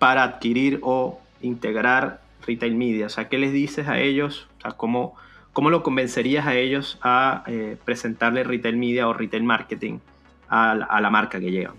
para 0.00 0.24
adquirir 0.24 0.80
o 0.82 1.20
integrar 1.40 2.20
retail 2.44 2.74
media. 2.74 3.06
O 3.06 3.08
sea, 3.08 3.28
¿qué 3.28 3.38
les 3.38 3.52
dices 3.52 3.86
a 3.86 4.00
ellos? 4.00 4.48
O 4.58 4.62
sea, 4.62 4.72
¿cómo, 4.72 5.14
cómo 5.52 5.70
lo 5.70 5.84
convencerías 5.84 6.48
a 6.48 6.56
ellos 6.56 6.98
a 7.00 7.44
eh, 7.46 7.76
presentarle 7.84 8.42
retail 8.42 8.76
media 8.76 9.06
o 9.06 9.12
retail 9.12 9.44
marketing 9.44 10.00
a 10.48 10.74
la 10.74 11.08
marca 11.08 11.38
que 11.38 11.52
llevan? 11.52 11.76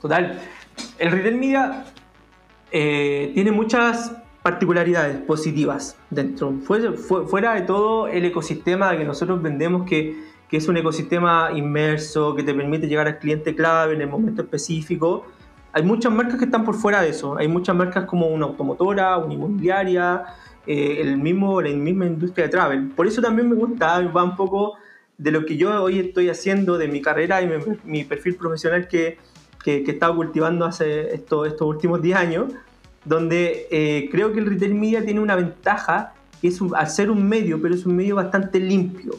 Total. 0.00 0.40
El 0.98 1.12
retail 1.12 1.36
media 1.36 1.84
eh, 2.72 3.30
tiene 3.32 3.52
muchas 3.52 4.12
particularidades 4.42 5.18
positivas 5.18 5.96
dentro. 6.10 6.52
Fuera 6.58 7.54
de 7.54 7.62
todo 7.62 8.08
el 8.08 8.24
ecosistema 8.24 8.96
que 8.96 9.04
nosotros 9.04 9.40
vendemos, 9.40 9.88
que, 9.88 10.31
que, 10.52 10.58
es 10.58 10.68
un 10.68 10.76
ecosistema 10.76 11.50
inmerso, 11.54 12.36
que 12.36 12.42
te 12.42 12.54
permite 12.54 12.86
llegar 12.86 13.06
al 13.06 13.18
cliente 13.18 13.56
clave 13.56 13.94
en 13.94 14.02
el 14.02 14.08
momento 14.08 14.42
específico, 14.42 15.26
hay 15.72 15.82
muchas 15.82 16.12
marcas 16.12 16.36
que 16.38 16.44
están 16.44 16.64
por 16.64 16.74
fuera 16.74 17.00
de 17.00 17.08
eso. 17.08 17.38
Hay 17.38 17.48
muchas 17.48 17.74
marcas 17.74 18.04
como 18.04 18.26
una 18.26 18.44
automotora, 18.44 19.16
una 19.16 19.32
inmobiliaria, 19.32 20.22
eh, 20.66 20.98
el 21.00 21.16
mismo, 21.16 21.62
la 21.62 21.70
misma 21.70 22.04
industria 22.04 22.44
de 22.44 22.50
travel. 22.50 22.88
Por 22.90 23.06
eso 23.06 23.22
también 23.22 23.48
me 23.48 23.56
gusta, 23.56 24.00
va 24.08 24.22
un 24.22 24.36
poco 24.36 24.74
de 25.16 25.30
lo 25.30 25.46
que 25.46 25.56
yo 25.56 25.82
hoy 25.82 25.98
estoy 25.98 26.28
haciendo, 26.28 26.76
de 26.76 26.88
mi 26.88 27.00
carrera 27.00 27.40
y 27.40 27.46
mi, 27.46 27.54
mi 27.84 28.04
perfil 28.04 28.36
profesional 28.36 28.86
que 28.86 29.18
que, 29.62 29.84
que 29.84 29.90
he 29.90 29.94
estado 29.94 30.14
cultivando 30.16 30.64
hace 30.64 31.14
estos 31.14 31.60
últimos 31.60 32.02
10 32.02 32.16
años, 32.16 32.52
donde 33.04 33.66
eh, 33.70 34.08
creo 34.10 34.32
que 34.32 34.40
el 34.40 34.46
retail 34.46 34.74
media 34.74 35.04
tiene 35.04 35.20
una 35.20 35.36
ventaja, 35.36 36.14
que 36.40 36.48
es 36.48 36.60
al 36.74 36.90
ser 36.90 37.10
un 37.10 37.26
medio, 37.28 37.60
pero 37.62 37.74
es 37.74 37.86
un 37.86 37.96
medio 37.96 38.16
bastante 38.16 38.58
limpio, 38.58 39.12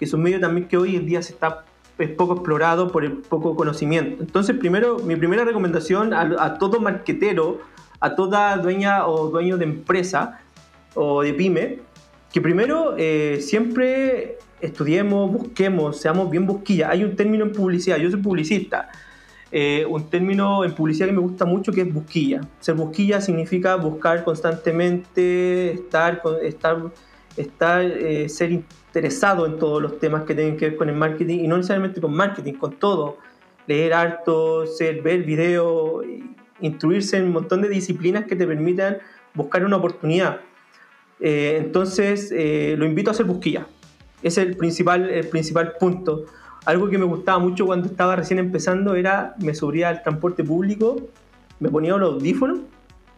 que 0.00 0.06
es 0.06 0.14
un 0.14 0.22
medio 0.22 0.40
también 0.40 0.66
que 0.66 0.78
hoy 0.78 0.96
en 0.96 1.06
día 1.06 1.22
se 1.22 1.34
está 1.34 1.64
es 1.98 2.10
poco 2.10 2.32
explorado 2.32 2.90
por 2.90 3.04
el 3.04 3.12
poco 3.12 3.54
conocimiento. 3.54 4.22
Entonces, 4.22 4.56
primero, 4.56 4.98
mi 5.00 5.16
primera 5.16 5.44
recomendación 5.44 6.14
a, 6.14 6.54
todo 6.54 6.80
marquetero, 6.80 7.60
a 8.00 8.14
toda 8.14 8.56
dueña 8.56 9.06
o 9.06 9.28
dueño 9.28 9.58
de 9.58 9.64
empresa 9.64 10.40
o 10.94 11.22
de 11.22 11.34
pyme, 11.34 11.80
que 12.32 12.40
primero 12.40 12.94
eh, 12.96 13.40
siempre 13.42 14.38
estudiemos, 14.62 15.30
busquemos, 15.30 16.00
seamos 16.00 16.30
bien 16.30 16.46
busquillas. 16.46 16.90
Hay 16.90 17.04
un 17.04 17.16
término 17.16 17.44
en 17.44 17.52
publicidad, 17.52 17.98
yo 17.98 18.10
soy 18.10 18.22
publicista, 18.22 18.88
eh, 19.52 19.84
un 19.86 20.08
término 20.08 20.64
en 20.64 20.74
publicidad 20.74 21.06
que 21.06 21.12
me 21.12 21.20
gusta 21.20 21.44
mucho 21.44 21.70
que 21.70 21.82
es 21.82 21.92
busquilla. 21.92 22.40
Ser 22.60 22.76
busquilla 22.76 23.20
significa 23.20 23.76
buscar 23.76 24.24
constantemente, 24.24 25.72
estar, 25.72 26.22
estar, 26.42 26.78
estar 27.36 27.82
eh, 27.82 28.28
ser 28.28 28.62
interesado 28.90 29.46
en 29.46 29.58
todos 29.58 29.80
los 29.80 29.98
temas 29.98 30.24
que 30.24 30.34
tienen 30.34 30.56
que 30.56 30.70
ver 30.70 30.76
con 30.76 30.88
el 30.88 30.96
marketing 30.96 31.38
y 31.44 31.48
no 31.48 31.56
necesariamente 31.56 32.00
con 32.00 32.12
marketing, 32.12 32.54
con 32.54 32.72
todo. 32.72 33.18
Leer 33.66 33.94
harto, 33.94 34.66
ser, 34.66 35.00
ver 35.00 35.22
video, 35.22 36.02
instruirse 36.60 37.16
en 37.16 37.24
un 37.24 37.32
montón 37.32 37.62
de 37.62 37.68
disciplinas 37.68 38.24
que 38.24 38.34
te 38.34 38.46
permitan 38.46 38.98
buscar 39.32 39.64
una 39.64 39.76
oportunidad. 39.76 40.40
Eh, 41.20 41.58
entonces, 41.64 42.32
lo 42.32 42.84
invito 42.84 43.10
a 43.10 43.12
hacer 43.12 43.26
busquilla. 43.26 43.66
Ese 44.22 44.42
es 44.42 44.48
el 44.48 44.56
principal, 44.56 45.08
el 45.08 45.28
principal 45.28 45.74
punto 45.78 46.26
algo 46.64 46.88
que 46.88 46.98
me 46.98 47.04
gustaba 47.04 47.38
mucho 47.38 47.66
cuando 47.66 47.86
estaba 47.88 48.16
recién 48.16 48.38
empezando 48.38 48.94
era 48.94 49.34
me 49.38 49.54
subía 49.54 49.88
al 49.88 50.02
transporte 50.02 50.44
público, 50.44 50.96
me 51.58 51.70
ponía 51.70 51.96
los 51.96 52.14
audífonos 52.14 52.60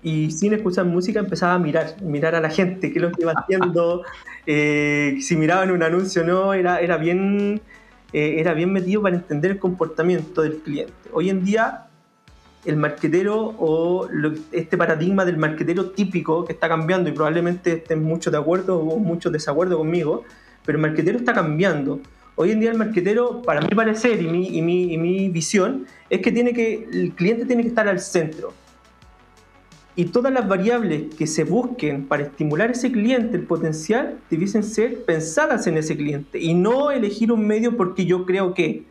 y 0.03 0.31
sin 0.31 0.53
escuchar 0.53 0.85
música 0.85 1.21
empezaba 1.21 1.55
a 1.55 1.59
mirar, 1.59 1.97
mirar 2.03 2.35
a 2.35 2.41
la 2.41 2.51
gente, 2.51 2.93
qué 2.93 2.99
es 2.99 3.03
lo 3.03 3.13
que 3.13 3.23
iba 3.23 3.33
haciendo, 3.33 4.03
eh, 4.47 5.19
si 5.21 5.37
miraban 5.37 5.71
un 5.71 5.83
anuncio 5.83 6.23
o 6.23 6.25
no, 6.25 6.55
era, 6.55 6.81
era, 6.81 6.97
bien, 6.97 7.61
eh, 8.13 8.35
era 8.39 8.55
bien 8.55 8.73
metido 8.73 9.03
para 9.03 9.17
entender 9.17 9.53
el 9.53 9.59
comportamiento 9.59 10.43
del 10.43 10.59
cliente. 10.59 10.93
Hoy 11.13 11.31
en 11.31 11.45
día 11.45 11.87
el 12.65 12.77
marquetero 12.77 13.55
o 13.59 14.09
este 14.53 14.77
paradigma 14.77 15.25
del 15.25 15.37
marquetero 15.37 15.91
típico 15.91 16.45
que 16.45 16.53
está 16.53 16.69
cambiando 16.69 17.11
y 17.11 17.13
probablemente 17.13 17.73
estén 17.73 18.03
muchos 18.05 18.33
de 18.33 18.39
acuerdo 18.39 18.79
o 18.79 18.99
muchos 18.99 19.33
desacuerdo 19.33 19.79
conmigo, 19.79 20.25
pero 20.65 20.79
el 20.79 20.83
marquetero 20.83 21.19
está 21.19 21.33
cambiando 21.33 22.01
Hoy 22.35 22.51
en 22.51 22.61
día 22.61 22.71
el 22.71 22.79
marquetero, 22.79 23.43
para 23.43 23.61
mi 23.61 23.69
parecer 23.69 24.23
y 24.23 24.27
mi, 24.27 24.57
y 24.57 24.63
mi, 24.63 24.95
y 24.95 24.97
mi 24.97 25.29
visión, 25.29 25.87
es 26.09 26.23
que, 26.23 26.33
tiene 26.33 26.55
que 26.55 26.89
el 26.91 27.13
cliente 27.13 27.45
tiene 27.45 27.63
que 27.63 27.69
estar 27.69 27.87
al 27.89 28.01
centro. 28.01 28.55
Y 29.95 30.07
todas 30.07 30.33
las 30.33 30.49
variables 30.49 31.15
que 31.15 31.27
se 31.27 31.45
busquen 31.45 32.07
para 32.07 32.23
estimular 32.23 32.71
ese 32.71 32.91
cliente, 32.91 33.37
el 33.37 33.45
potencial, 33.45 34.19
debiesen 34.31 34.63
ser 34.63 35.05
pensadas 35.05 35.67
en 35.67 35.77
ese 35.77 35.97
cliente 35.97 36.39
y 36.39 36.55
no 36.55 36.91
elegir 36.91 37.31
un 37.31 37.47
medio 37.47 37.77
porque 37.77 38.07
yo 38.07 38.25
creo 38.25 38.55
que. 38.55 38.85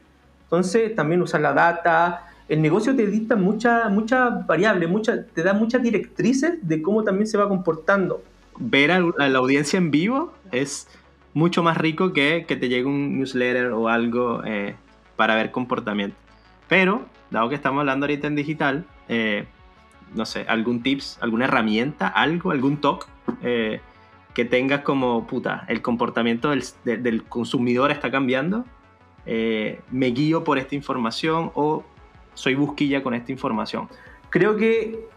Entonces, 0.43 0.93
también 0.95 1.21
usar 1.21 1.41
la 1.41 1.53
data. 1.53 2.27
El 2.47 2.61
negocio 2.61 2.95
te 2.95 3.07
dicta 3.07 3.35
muchas 3.35 3.89
mucha 3.89 4.29
variables, 4.29 4.89
mucha, 4.89 5.25
te 5.25 5.41
da 5.41 5.53
muchas 5.53 5.81
directrices 5.81 6.59
de 6.61 6.81
cómo 6.81 7.03
también 7.03 7.25
se 7.25 7.37
va 7.37 7.47
comportando. 7.47 8.21
Ver 8.59 8.91
a 8.91 8.99
la 8.99 9.39
audiencia 9.39 9.77
en 9.77 9.89
vivo 9.89 10.33
es 10.51 10.87
mucho 11.33 11.63
más 11.63 11.77
rico 11.77 12.13
que 12.13 12.45
que 12.47 12.57
te 12.57 12.67
llegue 12.67 12.85
un 12.85 13.17
newsletter 13.17 13.67
o 13.67 13.87
algo 13.87 14.43
eh, 14.45 14.75
para 15.15 15.35
ver 15.35 15.51
comportamiento. 15.51 16.15
Pero, 16.67 17.05
dado 17.31 17.49
que 17.49 17.55
estamos 17.55 17.79
hablando 17.79 18.05
ahorita 18.05 18.27
en 18.27 18.35
digital, 18.35 18.85
eh, 19.07 19.45
no 20.15 20.25
sé, 20.25 20.45
algún 20.47 20.83
tips, 20.83 21.17
alguna 21.21 21.45
herramienta, 21.45 22.07
algo, 22.07 22.51
algún 22.51 22.81
talk 22.81 23.07
eh, 23.41 23.79
que 24.33 24.45
tengas 24.45 24.81
como, 24.81 25.27
puta, 25.27 25.65
el 25.67 25.81
comportamiento 25.81 26.49
del, 26.49 26.63
del 26.83 27.23
consumidor 27.23 27.91
está 27.91 28.09
cambiando, 28.11 28.65
me 29.25 30.07
guío 30.07 30.43
por 30.43 30.57
esta 30.57 30.73
información 30.73 31.51
o 31.53 31.83
soy 32.33 32.55
busquilla 32.55 33.03
con 33.03 33.13
esta 33.13 33.31
información. 33.31 33.87
Creo 34.29 34.55
que 34.55 35.07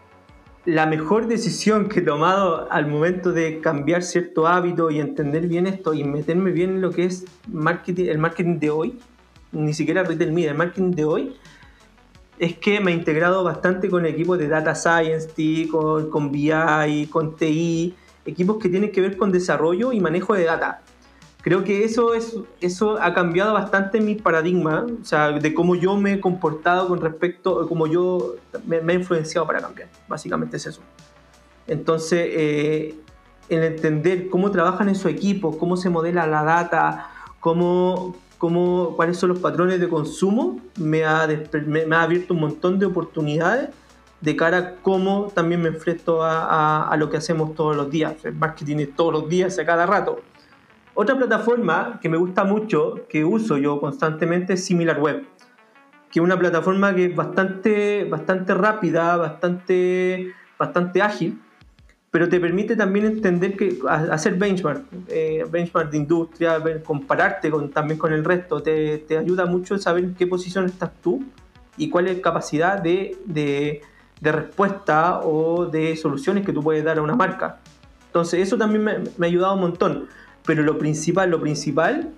la 0.64 0.86
mejor 0.86 1.26
decisión 1.26 1.88
que 1.88 2.00
he 2.00 2.02
tomado 2.02 2.70
al 2.72 2.86
momento 2.86 3.32
de 3.32 3.60
cambiar 3.60 4.02
cierto 4.02 4.46
hábito 4.46 4.90
y 4.90 4.98
entender 4.98 5.46
bien 5.46 5.66
esto 5.66 5.92
y 5.92 6.04
meterme 6.04 6.52
bien 6.52 6.70
en 6.70 6.80
lo 6.80 6.90
que 6.90 7.04
es 7.04 7.26
marketing, 7.48 8.06
el 8.06 8.18
marketing 8.18 8.58
de 8.58 8.70
hoy, 8.70 8.98
ni 9.52 9.74
siquiera 9.74 10.02
el 10.02 10.54
marketing 10.54 10.92
de 10.92 11.04
hoy, 11.04 11.36
es 12.38 12.57
que 12.59 12.81
me 12.81 12.93
he 12.93 12.95
integrado 12.95 13.45
bastante 13.45 13.88
con 13.88 14.07
equipos 14.07 14.38
de 14.38 14.49
data 14.49 14.75
science, 14.75 15.29
con, 15.71 16.11
con 16.11 16.33
BI, 16.33 17.09
con 17.11 17.37
TI, 17.37 17.95
equipos 18.26 18.59
que 18.59 18.69
tienen 18.69 18.91
que 18.91 19.00
ver 19.00 19.17
con 19.17 19.33
desarrollo 19.33 19.93
y 19.93 20.00
manejo 20.00 20.35
de 20.35 20.45
data 20.45 20.83
creo 21.45 21.62
que 21.62 21.85
eso, 21.85 22.14
es, 22.14 22.38
eso 22.62 22.99
ha 23.03 23.12
cambiado 23.12 23.53
bastante 23.53 24.00
mi 24.00 24.14
paradigma, 24.14 24.87
o 25.03 25.05
sea, 25.05 25.31
de 25.31 25.53
cómo 25.53 25.75
yo 25.75 25.95
me 25.95 26.14
he 26.14 26.21
comportado 26.21 26.88
con 26.88 27.03
respecto, 27.03 27.69
cómo 27.69 27.87
yo 27.87 28.37
me, 28.67 28.79
he 28.79 28.95
influenciado 28.95 29.47
para 29.47 29.61
cambiar. 29.61 29.91
Básicamente 30.09 30.57
es 30.57 30.67
eso. 30.67 30.81
Entonces, 31.67 32.29
eh, 32.31 32.95
el 33.50 33.62
entender 33.62 34.31
cómo 34.31 34.50
trabajan 34.50 34.88
en 34.88 34.95
su 34.95 35.07
equipo, 35.09 35.59
cómo 35.59 35.76
se 35.76 35.91
modela 35.91 36.26
la 36.26 36.45
data, 36.45 37.11
cómo, 37.41 38.17
cómo, 38.44 38.92
cuáles 38.94 39.16
son 39.16 39.30
los 39.30 39.38
patrones 39.38 39.80
de 39.80 39.88
consumo, 39.88 40.60
me 40.78 41.02
ha, 41.02 41.26
me, 41.66 41.96
ha 41.96 42.02
abierto 42.02 42.34
un 42.34 42.40
montón 42.40 42.78
de 42.78 42.84
oportunidades 42.84 43.70
de 44.20 44.36
cara 44.36 44.58
a 44.58 44.74
cómo 44.82 45.32
también 45.34 45.62
me 45.62 45.68
enfrento 45.70 46.22
a, 46.22 46.86
a, 46.86 46.94
lo 46.98 47.08
que 47.08 47.16
hacemos 47.16 47.54
todos 47.54 47.74
los 47.74 47.90
días. 47.90 48.22
El 48.22 48.34
marketing 48.34 48.76
es 48.80 48.94
todos 48.94 49.14
los 49.14 49.30
días, 49.30 49.58
a 49.58 49.64
cada 49.64 49.86
rato. 49.86 50.20
Otra 50.92 51.16
plataforma 51.16 51.98
que 52.02 52.10
me 52.10 52.18
gusta 52.18 52.44
mucho, 52.44 53.06
que 53.08 53.24
uso 53.24 53.56
yo 53.56 53.80
constantemente, 53.80 54.52
es 54.52 54.64
SimilarWeb, 54.66 55.24
que 56.10 56.18
es 56.18 56.22
una 56.22 56.38
plataforma 56.38 56.94
que 56.94 57.06
es 57.06 57.16
bastante, 57.16 58.04
bastante 58.04 58.52
rápida, 58.52 59.16
bastante, 59.16 60.34
bastante 60.58 61.00
ágil, 61.00 61.40
pero 62.14 62.28
te 62.28 62.38
permite 62.38 62.76
también 62.76 63.06
entender 63.06 63.56
que 63.56 63.76
hacer 63.88 64.37
benchmark, 64.37 64.85
eh, 65.09 65.44
benchmark 65.50 65.90
de 65.90 65.97
industria, 65.97 66.62
compararte 66.85 67.50
con, 67.50 67.71
también 67.71 67.99
con 67.99 68.12
el 68.12 68.25
resto, 68.25 68.62
te, 68.62 68.99
te, 68.99 69.18
ayuda 69.18 69.47
mucho 69.47 69.76
saber 69.78 70.04
en 70.04 70.14
qué 70.14 70.28
posición 70.28 70.66
estás 70.66 70.92
tú 71.02 71.25
y 71.76 71.90
cuál 71.90 72.06
es 72.06 72.18
la 72.18 72.23
capacidad 72.23 72.80
de, 72.80 73.18
de, 73.25 73.83
de, 74.21 74.30
respuesta 74.30 75.23
o 75.25 75.66
de 75.66 75.97
soluciones 75.97 76.47
que 76.47 76.52
tú 76.52 76.62
puedes 76.62 76.85
dar 76.85 76.99
a 76.99 77.02
una 77.02 77.16
marca. 77.16 77.59
Entonces 78.06 78.47
eso 78.47 78.56
también 78.56 78.85
me, 78.85 78.99
me 79.18 79.26
ha 79.26 79.28
ayudado 79.28 79.54
un 79.54 79.62
montón, 79.62 80.06
pero 80.47 80.62
lo 80.62 80.78
principal, 80.78 81.30
lo 81.30 81.40
principal, 81.40 82.11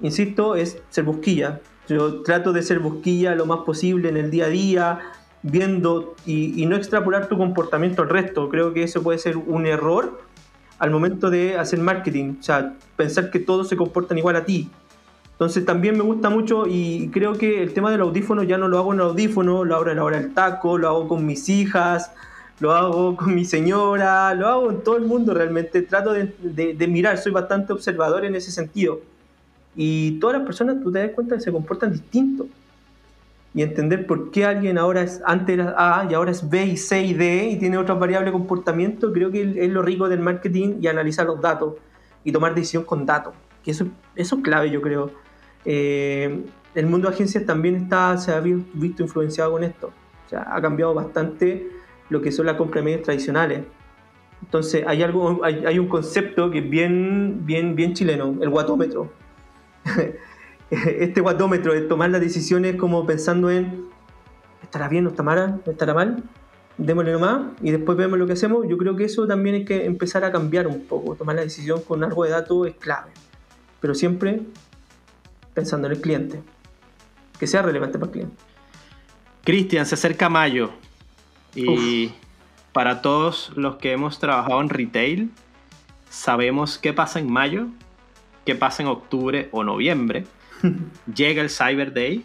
insisto, 0.00 0.54
es 0.54 0.78
ser 0.90 1.02
busquilla. 1.02 1.58
Yo 1.88 2.22
trato 2.22 2.52
de 2.52 2.62
ser 2.62 2.78
busquilla 2.78 3.34
lo 3.34 3.46
más 3.46 3.62
posible 3.66 4.10
en 4.10 4.16
el 4.16 4.30
día 4.30 4.44
a 4.44 4.48
día, 4.48 5.00
viendo 5.42 6.14
y, 6.26 6.66
no 6.66 6.76
extrapolar 6.76 7.28
tu 7.28 7.38
comportamiento 7.38 8.02
al 8.02 8.08
resto. 8.08 8.48
Creo 8.48 8.72
que 8.72 8.82
eso 8.82 9.02
puede 9.02 9.18
ser 9.18 9.36
un 9.36 9.66
error 9.66 10.20
al 10.78 10.90
momento 10.90 11.30
de 11.30 11.58
hacer 11.58 11.78
marketing, 11.78 12.36
o 12.40 12.42
sea, 12.42 12.74
pensar 12.96 13.30
que 13.30 13.38
todos 13.38 13.68
se 13.68 13.76
comportan 13.76 14.18
igual 14.18 14.36
a 14.36 14.44
ti. 14.44 14.70
Entonces 15.32 15.64
también 15.64 15.96
me 15.96 16.02
gusta 16.02 16.28
mucho 16.28 16.66
y 16.66 17.08
creo 17.12 17.34
que 17.34 17.62
el 17.62 17.72
tema 17.72 17.90
del 17.90 18.02
audífono 18.02 18.42
ya 18.42 18.58
no 18.58 18.68
lo 18.68 18.78
hago 18.78 18.92
en 18.92 19.00
el 19.00 19.06
audífono, 19.06 19.64
lo 19.64 19.76
hago 19.76 19.88
en 19.88 19.96
la 19.96 20.04
hora 20.04 20.20
del 20.20 20.34
taco, 20.34 20.76
lo 20.76 20.88
hago 20.88 21.08
con 21.08 21.24
mis 21.24 21.48
hijas, 21.48 22.12
lo 22.60 22.72
hago 22.72 23.16
con 23.16 23.34
mi 23.34 23.46
señora, 23.46 24.34
lo 24.34 24.48
hago 24.48 24.70
en 24.70 24.82
todo 24.82 24.96
el 24.96 25.04
mundo 25.04 25.32
realmente. 25.32 25.80
Trato 25.82 26.12
de, 26.12 26.34
de 26.42 26.86
mirar, 26.88 27.16
soy 27.16 27.32
bastante 27.32 27.72
observador 27.72 28.26
en 28.26 28.34
ese 28.34 28.50
sentido. 28.50 29.00
Y 29.76 30.18
todas 30.18 30.38
las 30.38 30.46
personas, 30.46 30.82
tú 30.82 30.92
te 30.92 30.98
das 30.98 31.10
cuenta 31.14 31.36
que 31.36 31.40
se 31.40 31.52
comportan 31.52 31.92
distintos 31.92 32.48
y 33.52 33.62
entender 33.62 34.06
por 34.06 34.30
qué 34.30 34.44
alguien 34.44 34.78
ahora 34.78 35.02
es, 35.02 35.20
antes 35.24 35.58
era 35.58 35.74
A 35.76 36.06
y 36.08 36.14
ahora 36.14 36.30
es 36.30 36.48
B 36.48 36.66
y 36.66 36.76
C 36.76 37.02
y 37.02 37.14
D 37.14 37.48
y 37.50 37.58
tiene 37.58 37.78
otra 37.78 37.94
variable 37.94 38.26
de 38.26 38.32
comportamiento, 38.32 39.12
creo 39.12 39.30
que 39.30 39.42
es 39.42 39.70
lo 39.70 39.82
rico 39.82 40.08
del 40.08 40.20
marketing 40.20 40.76
y 40.80 40.86
analizar 40.86 41.26
los 41.26 41.40
datos 41.40 41.74
y 42.22 42.30
tomar 42.30 42.54
decisión 42.54 42.84
con 42.84 43.04
datos. 43.04 43.34
Que 43.64 43.72
eso, 43.72 43.86
eso 44.14 44.36
es 44.36 44.42
clave, 44.42 44.70
yo 44.70 44.80
creo. 44.80 45.10
Eh, 45.64 46.44
el 46.74 46.86
mundo 46.86 47.08
de 47.08 47.14
agencias 47.14 47.44
también 47.44 47.74
está, 47.76 48.16
se 48.18 48.32
ha 48.32 48.40
visto 48.40 49.02
influenciado 49.02 49.52
con 49.52 49.64
esto. 49.64 49.92
O 50.26 50.28
sea, 50.28 50.46
ha 50.54 50.62
cambiado 50.62 50.94
bastante 50.94 51.68
lo 52.08 52.22
que 52.22 52.30
son 52.30 52.46
las 52.46 52.54
compras 52.56 52.84
medios 52.84 53.02
tradicionales. 53.02 53.62
Entonces, 54.42 54.84
hay, 54.86 55.02
algo, 55.02 55.44
hay, 55.44 55.64
hay 55.66 55.78
un 55.78 55.88
concepto 55.88 56.50
que 56.50 56.58
es 56.58 56.70
bien, 56.70 57.40
bien, 57.44 57.74
bien 57.74 57.94
chileno, 57.94 58.36
el 58.40 58.48
guatómetro. 58.48 59.12
este 61.00 61.20
guatómetro 61.20 61.74
de 61.74 61.82
tomar 61.82 62.10
las 62.10 62.20
decisiones 62.20 62.76
como 62.76 63.04
pensando 63.04 63.50
en 63.50 63.86
¿estará 64.62 64.88
bien 64.88 65.06
o 65.06 65.10
¿Estará 65.10 65.94
mal? 65.94 66.22
Démosle 66.78 67.12
nomás 67.12 67.42
y 67.60 67.72
después 67.72 67.98
vemos 67.98 68.18
lo 68.18 68.26
que 68.26 68.34
hacemos. 68.34 68.66
Yo 68.68 68.78
creo 68.78 68.96
que 68.96 69.04
eso 69.04 69.26
también 69.26 69.56
hay 69.56 69.64
que 69.64 69.84
empezar 69.84 70.24
a 70.24 70.32
cambiar 70.32 70.66
un 70.66 70.84
poco. 70.84 71.16
Tomar 71.16 71.36
la 71.36 71.42
decisión 71.42 71.82
con 71.82 72.04
algo 72.04 72.24
de 72.24 72.30
datos 72.30 72.68
es 72.68 72.74
clave. 72.76 73.10
Pero 73.80 73.94
siempre 73.94 74.42
pensando 75.52 75.88
en 75.88 75.94
el 75.94 76.00
cliente. 76.00 76.40
Que 77.38 77.46
sea 77.46 77.62
relevante 77.62 77.98
para 77.98 78.06
el 78.06 78.12
cliente. 78.12 78.36
Cristian, 79.44 79.84
se 79.86 79.96
acerca 79.96 80.28
mayo. 80.28 80.70
Y 81.54 82.12
para 82.72 83.02
todos 83.02 83.52
los 83.56 83.76
que 83.76 83.92
hemos 83.92 84.20
trabajado 84.20 84.60
en 84.60 84.68
retail, 84.68 85.30
sabemos 86.08 86.78
qué 86.78 86.92
pasa 86.92 87.18
en 87.18 87.30
mayo, 87.30 87.66
qué 88.46 88.54
pasa 88.54 88.82
en 88.82 88.88
octubre 88.88 89.48
o 89.50 89.64
noviembre 89.64 90.24
llega 91.14 91.42
el 91.42 91.50
Cyber 91.50 91.92
Day, 91.92 92.24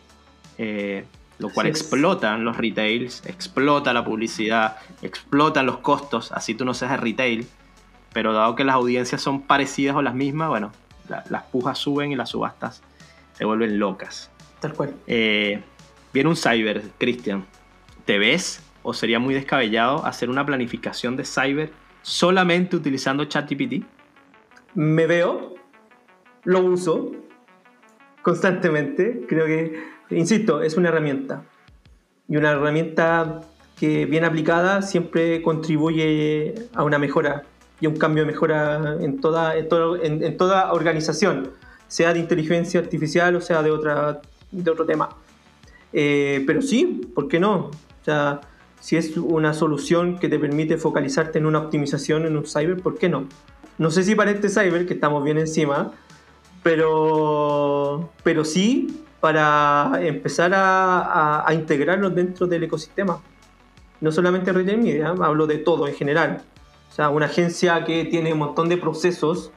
eh, 0.58 1.06
lo 1.38 1.50
cual 1.50 1.68
explota 1.68 2.38
los 2.38 2.58
retails, 2.58 3.24
explota 3.25 3.94
la 3.94 4.05
publicidad, 4.05 4.77
explotan 5.01 5.66
los 5.66 5.77
costos, 5.77 6.31
así 6.31 6.55
tú 6.55 6.66
no 6.66 6.74
seas 6.74 6.92
de 6.92 6.98
retail, 6.98 7.48
pero 8.14 8.33
dado 8.33 8.55
que 8.55 8.64
las 8.64 8.75
audiencias 8.75 9.22
son 9.22 9.42
parecidas 9.42 9.96
o 9.96 10.01
las 10.01 10.16
mismas, 10.16 10.50
bueno, 10.50 10.72
las 11.29 11.44
pujas 11.44 11.77
suben 11.77 12.12
y 12.12 12.16
las 12.16 12.29
subastas 12.29 12.81
se 13.33 13.46
vuelven 13.46 13.77
locas. 13.79 14.31
Tal 14.59 14.74
cual. 14.74 14.96
Eh, 15.07 15.62
viene 16.14 16.29
un 16.29 16.36
cyber, 16.36 16.83
Cristian. 16.98 17.46
¿Te 18.05 18.18
ves 18.18 18.64
o 18.83 18.94
sería 18.94 19.20
muy 19.20 19.33
descabellado 19.33 20.05
hacer 20.05 20.29
una 20.29 20.46
planificación 20.46 21.18
de 21.18 21.25
cyber 21.25 21.72
solamente 22.01 22.75
utilizando 22.75 23.25
ChatGPT? 23.25 23.83
Me 24.75 25.07
veo, 25.07 25.55
lo 26.44 26.59
uso, 26.62 27.12
constantemente. 28.25 29.24
Creo 29.29 29.46
que, 29.46 29.79
insisto, 30.09 30.64
es 30.64 30.77
una 30.77 30.90
herramienta. 30.90 31.44
Y 32.27 32.38
una 32.38 32.53
herramienta 32.53 33.42
que 33.79 34.07
bien 34.07 34.25
aplicada 34.25 34.81
siempre 34.81 35.44
contribuye 35.44 36.55
a 36.74 36.83
una 36.83 36.98
mejora 36.98 37.44
y 37.79 37.85
un 37.85 37.98
cambio 37.98 38.24
de 38.24 38.31
mejora 38.31 38.98
en 39.00 39.22
toda, 39.22 39.55
en, 39.55 40.38
toda 40.38 40.74
organización, 40.74 41.51
sea 41.88 42.14
de 42.14 42.20
inteligencia 42.20 42.79
artificial 42.79 43.35
o 43.35 43.42
sea 43.42 43.61
de, 43.61 43.70
otra, 43.70 44.22
de 44.50 44.72
otro 44.72 44.88
tema. 44.88 45.09
Eh, 45.94 46.44
pero 46.48 46.64
sí, 46.64 47.07
¿por 47.14 47.27
qué 47.27 47.40
no? 47.40 47.55
O 47.68 48.05
sea, 48.05 48.42
si 48.79 48.98
es 48.98 49.18
una 49.18 49.53
solución 49.53 50.18
que 50.18 50.29
te 50.29 50.40
permite 50.40 50.77
focalizarte 50.77 51.38
en 51.38 51.46
una 51.46 51.59
optimización 51.59 52.25
en 52.25 52.38
un 52.38 52.46
cyber, 52.46 52.77
¿por 52.81 52.98
qué 52.98 53.07
no? 53.07 53.27
No 53.77 53.92
sé 53.92 54.03
si 54.03 54.16
para 54.16 54.31
este 54.31 54.50
cyber, 54.50 54.88
que 54.88 54.96
estamos 54.96 55.24
bien 55.24 55.38
encima, 55.38 55.92
pero, 56.66 58.10
pero 58.24 58.44
sí 58.44 59.04
para 59.20 60.00
empezar 60.01 60.51
a, 60.56 61.48
a, 61.48 61.54
integrarlos 61.54 62.16
dentro 62.16 62.48
del 62.48 62.64
ecosistema. 62.64 63.22
No 64.01 64.12
solamente 64.12 64.51
retail 64.51 64.80
media, 64.80 65.10
hablo 65.10 65.46
de 65.46 65.60
todo 65.60 65.88
en 65.88 65.94
general. 65.94 66.42
O 66.90 66.92
sea, 66.92 67.10
una 67.10 67.28
agencia 67.28 67.86
que 67.86 68.06
tiene 68.06 68.34
un 68.34 68.40
montón 68.40 68.68
de 68.68 68.78
procesos 68.78 69.51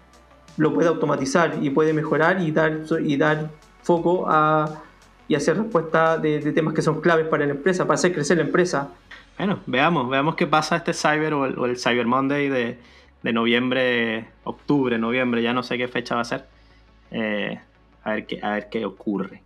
lo 0.58 0.74
puede 0.74 0.88
automatizar 0.88 1.56
y 1.62 1.70
puede 1.70 1.94
mejorar 1.94 2.42
y 2.42 2.50
dar, 2.52 2.82
y 3.02 3.16
dar 3.16 3.52
foco 3.82 4.26
a, 4.28 4.82
y 5.28 5.34
hacer 5.34 5.56
respuesta 5.56 6.18
de, 6.18 6.40
temas 6.52 6.74
que 6.74 6.82
son 6.82 7.00
claves 7.00 7.26
para 7.28 7.46
la 7.46 7.52
empresa, 7.52 7.86
para 7.86 7.94
hacer 7.94 8.12
crecer 8.12 8.36
la 8.36 8.44
empresa. 8.44 8.90
Bueno, 9.38 9.60
veamos, 9.64 10.10
veamos 10.10 10.34
qué 10.34 10.46
pasa 10.46 10.76
este 10.76 10.92
Cyber 10.92 11.32
o 11.32 11.46
el, 11.46 11.58
o 11.58 11.64
el 11.64 11.78
Cyber 11.78 12.06
Monday 12.06 12.50
de, 12.50 12.78
de 13.22 13.32
noviembre, 13.32 14.28
octubre, 14.44 14.98
noviembre, 14.98 15.40
ya 15.40 15.54
no 15.54 15.62
sé 15.62 15.78
qué 15.78 15.88
fecha 15.88 16.14
va 16.14 16.20
a 16.20 16.24
ser 16.26 16.57
eh, 17.10 17.60
a, 18.04 18.12
ver 18.12 18.26
qué, 18.26 18.40
a 18.42 18.50
ver 18.52 18.68
qué 18.68 18.84
ocurre. 18.84 19.42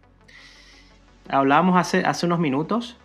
Hablábamos 1.29 1.77
hace, 1.77 2.05
hace 2.05 2.27
unos 2.27 2.39
minutos 2.39 2.97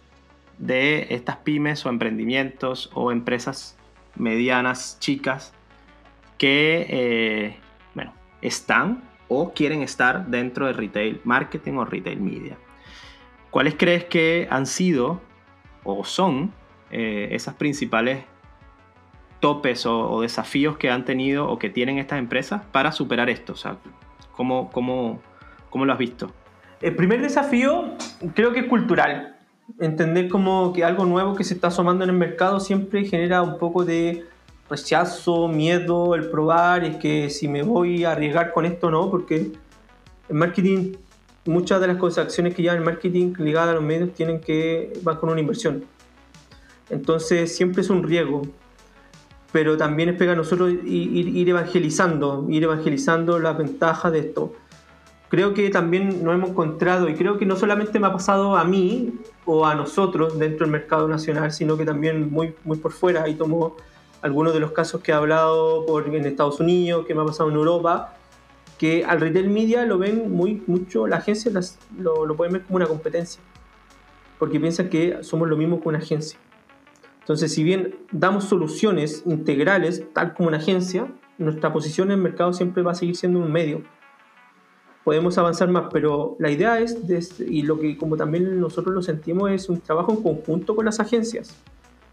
de 0.58 1.08
estas 1.12 1.38
pymes 1.38 1.86
o 1.86 1.90
emprendimientos 1.90 2.90
o 2.94 3.12
empresas 3.12 3.78
medianas, 4.16 4.98
chicas, 5.00 5.54
que 6.38 6.86
eh, 6.90 7.58
bueno, 7.94 8.14
están 8.42 9.04
o 9.28 9.54
quieren 9.54 9.82
estar 9.82 10.28
dentro 10.28 10.68
de 10.68 10.74
retail 10.74 11.22
marketing 11.24 11.74
o 11.74 11.86
retail 11.86 12.20
media. 12.20 12.58
¿Cuáles 13.50 13.76
crees 13.76 14.06
que 14.06 14.48
han 14.50 14.66
sido 14.66 15.22
o 15.84 16.04
son 16.04 16.52
eh, 16.92 17.30
esas 17.32 17.56
principales 17.56 18.24
topes 19.40 19.86
o, 19.86 20.22
desafíos 20.22 20.78
que 20.78 20.90
han 20.90 21.06
tenido 21.06 21.48
o 21.50 21.60
que 21.60 21.70
tienen 21.70 21.98
estas 21.98 22.20
empresas 22.20 22.62
para 22.72 22.92
superar 22.92 23.30
esto? 23.30 23.54
O 23.54 23.56
sea, 23.56 23.78
¿Cómo, 24.38 24.70
cómo, 24.72 25.20
cómo 25.72 25.86
lo 25.86 25.92
has 25.92 26.00
visto? 26.00 26.32
El 26.80 26.96
primer 26.96 27.22
desafío 27.22 27.96
creo 28.36 28.54
que 28.54 28.60
es 28.62 28.68
cultural. 28.68 29.36
Entender 29.80 30.30
como 30.30 30.72
que 30.72 30.86
algo 30.86 31.06
nuevo 31.06 31.36
que 31.36 31.44
se 31.44 31.56
está 31.56 31.68
asomando 31.68 32.04
en 32.04 32.12
el 32.12 32.16
mercado 32.16 32.60
siempre 32.60 33.04
genera 33.04 33.42
un 33.42 33.58
poco 33.58 33.84
de 33.84 34.26
rechazo, 34.70 35.48
miedo, 35.48 36.14
el 36.14 36.30
probar, 36.30 36.84
es 36.84 36.98
que 36.98 37.30
si 37.30 37.48
me 37.48 37.64
voy 37.64 38.06
a 38.06 38.12
arriesgar 38.12 38.54
con 38.54 38.66
esto 38.66 38.88
o 38.88 38.92
no, 38.92 39.10
porque 39.10 39.52
en 40.30 40.38
marketing 40.38 40.94
muchas 41.46 41.82
de 41.82 41.88
las 41.88 42.18
acciones 42.18 42.54
que 42.54 42.62
llevan 42.62 42.78
el 42.78 42.84
marketing 42.84 43.34
ligadas 43.40 43.70
a 43.70 43.74
los 43.74 43.84
medios 43.84 44.14
tienen 44.14 44.40
que 44.40 44.94
van 45.02 45.18
con 45.18 45.30
una 45.30 45.40
inversión. 45.40 45.86
Entonces 46.90 47.56
siempre 47.56 47.82
es 47.82 47.90
un 47.90 48.04
riesgo 48.04 48.44
pero 49.52 49.78
también 49.78 50.10
es 50.10 50.16
pega 50.16 50.34
a 50.34 50.36
nosotros 50.36 50.74
ir, 50.84 51.50
evangelizando, 51.50 52.46
ir 52.50 52.64
evangelizando 52.64 53.40
las 53.40 53.58
ventajas 53.58 54.12
de 54.12 54.20
esto. 54.20 54.54
Creo 55.30 55.54
que 55.54 55.70
también 55.70 56.24
nos 56.24 56.34
hemos 56.36 56.52
encontrado, 56.52 57.10
y 57.10 57.16
creo 57.16 57.38
que 57.38 57.46
no 57.46 57.56
solamente 57.56 58.00
me 58.00 58.08
ha 58.08 58.14
pasado 58.14 58.56
a 58.56 58.64
mí 58.64 59.14
o 59.46 59.66
a 59.66 59.76
nosotros 59.76 60.38
dentro 60.40 60.66
del 60.66 60.72
mercado 60.72 61.08
nacional, 61.08 61.52
sino 61.52 61.78
que 61.78 61.86
también 61.86 62.32
muy, 62.32 62.56
muy 62.64 62.78
por 62.78 62.94
fuera. 62.94 63.24
Ahí 63.24 63.36
tomo 63.36 63.76
algunos 64.22 64.54
de 64.54 64.60
los 64.60 64.72
casos 64.72 65.02
que 65.02 65.12
he 65.12 65.16
hablado 65.16 65.86
por, 65.86 66.08
en 66.08 66.26
Estados 66.26 66.60
Unidos, 66.60 67.06
que 67.06 67.14
me 67.14 67.22
ha 67.22 67.26
pasado 67.26 67.50
en 67.50 67.56
Europa, 67.56 68.14
que 68.78 69.04
al 69.06 69.20
retail 69.20 69.50
media 69.50 69.86
lo 69.86 69.98
ven 69.98 70.32
muy 70.32 70.64
mucho, 70.68 71.08
la 71.08 71.18
agencia 71.18 71.52
lo, 71.98 72.26
lo 72.26 72.36
pueden 72.36 72.54
ver 72.54 72.64
como 72.64 72.78
una 72.78 72.86
competencia, 72.86 73.42
porque 74.40 74.60
piensan 74.60 74.90
que 74.90 75.24
somos 75.24 75.48
lo 75.50 75.58
mismo 75.58 75.82
que 75.82 75.90
una 75.90 75.98
agencia 75.98 76.40
Entonces, 77.28 77.54
si 77.54 77.62
bien 77.62 77.94
damos 78.14 78.46
soluciones 78.46 79.24
integrales, 79.26 80.02
tal 80.14 80.34
como 80.34 80.48
una 80.48 80.60
agencia, 80.60 81.12
nuestra 81.38 81.74
posición 81.74 82.08
en 82.08 82.20
el 82.20 82.24
mercado 82.24 82.54
siempre 82.54 82.84
va 82.84 82.94
a 82.94 82.96
seguir 82.96 83.18
siendo 83.18 83.40
un 83.40 83.52
medio. 83.52 83.82
Podemos 85.04 85.38
avanzar 85.38 85.70
más, 85.70 85.90
pero 85.92 86.38
la 86.40 86.50
idea 86.52 86.80
es, 86.80 86.96
y 87.42 87.64
lo 87.64 87.82
que 87.82 87.98
como 87.98 88.16
también 88.16 88.62
nosotros 88.62 88.96
lo 88.96 89.02
sentimos, 89.02 89.52
es 89.52 89.68
un 89.68 89.82
trabajo 89.82 90.14
en 90.14 90.24
conjunto 90.24 90.74
con 90.74 90.86
las 90.86 91.02
agencias. 91.02 91.54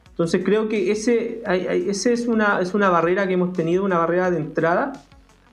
Entonces 0.08 0.42
creo 0.44 0.68
que 0.68 0.90
ese, 0.90 1.44
ese 1.46 2.12
es, 2.12 2.26
una, 2.26 2.60
es 2.60 2.74
una 2.74 2.90
barrera 2.90 3.28
que 3.28 3.34
hemos 3.34 3.52
tenido, 3.52 3.84
una 3.84 3.98
barrera 3.98 4.32
de 4.32 4.38
entrada 4.38 4.94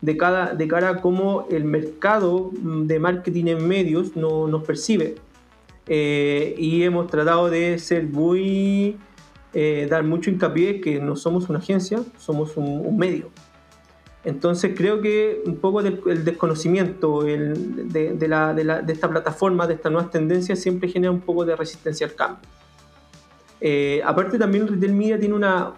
de, 0.01 0.17
cada, 0.17 0.55
de 0.55 0.67
cara 0.67 0.89
a 0.89 1.01
cómo 1.01 1.45
el 1.51 1.65
mercado 1.65 2.49
de 2.51 2.97
marketing 2.97 3.45
en 3.45 3.67
medios 3.67 4.15
no, 4.15 4.47
nos 4.47 4.63
percibe. 4.63 5.17
Eh, 5.85 6.55
y 6.57 6.81
hemos 6.81 7.05
tratado 7.11 7.51
de 7.51 7.77
ser 7.77 8.05
muy, 8.07 8.97
eh, 9.53 9.87
dar 9.89 10.03
mucho 10.03 10.29
hincapié 10.29 10.79
que 10.79 10.99
no 10.99 11.15
somos 11.17 11.49
una 11.49 11.59
agencia, 11.59 12.01
somos 12.17 12.55
un, 12.55 12.97
medio. 12.97 13.29
Entonces 14.23 14.73
creo 14.77 15.01
que 15.01 15.41
un 15.45 15.57
poco 15.57 15.83
del, 15.83 15.99
el 16.07 16.23
desconocimiento 16.23 17.23
de, 17.23 18.13
de, 18.13 18.27
la, 18.27 18.53
de, 18.53 18.93
esta 18.93 19.09
plataforma, 19.09 19.67
de 19.67 19.73
estas 19.73 19.91
nuevas 19.91 20.11
tendencias, 20.11 20.59
siempre 20.59 20.89
genera 20.89 21.11
un 21.11 21.21
poco 21.21 21.43
de 21.43 21.55
resistencia 21.55 22.07
al 22.07 22.13
cambio. 22.15 22.49
Eh, 23.59 24.01
aparte 24.05 24.39
también 24.39 24.67
Retail 24.67 24.93
Media 24.93 25.19
tiene 25.19 25.35
una, 25.35 25.73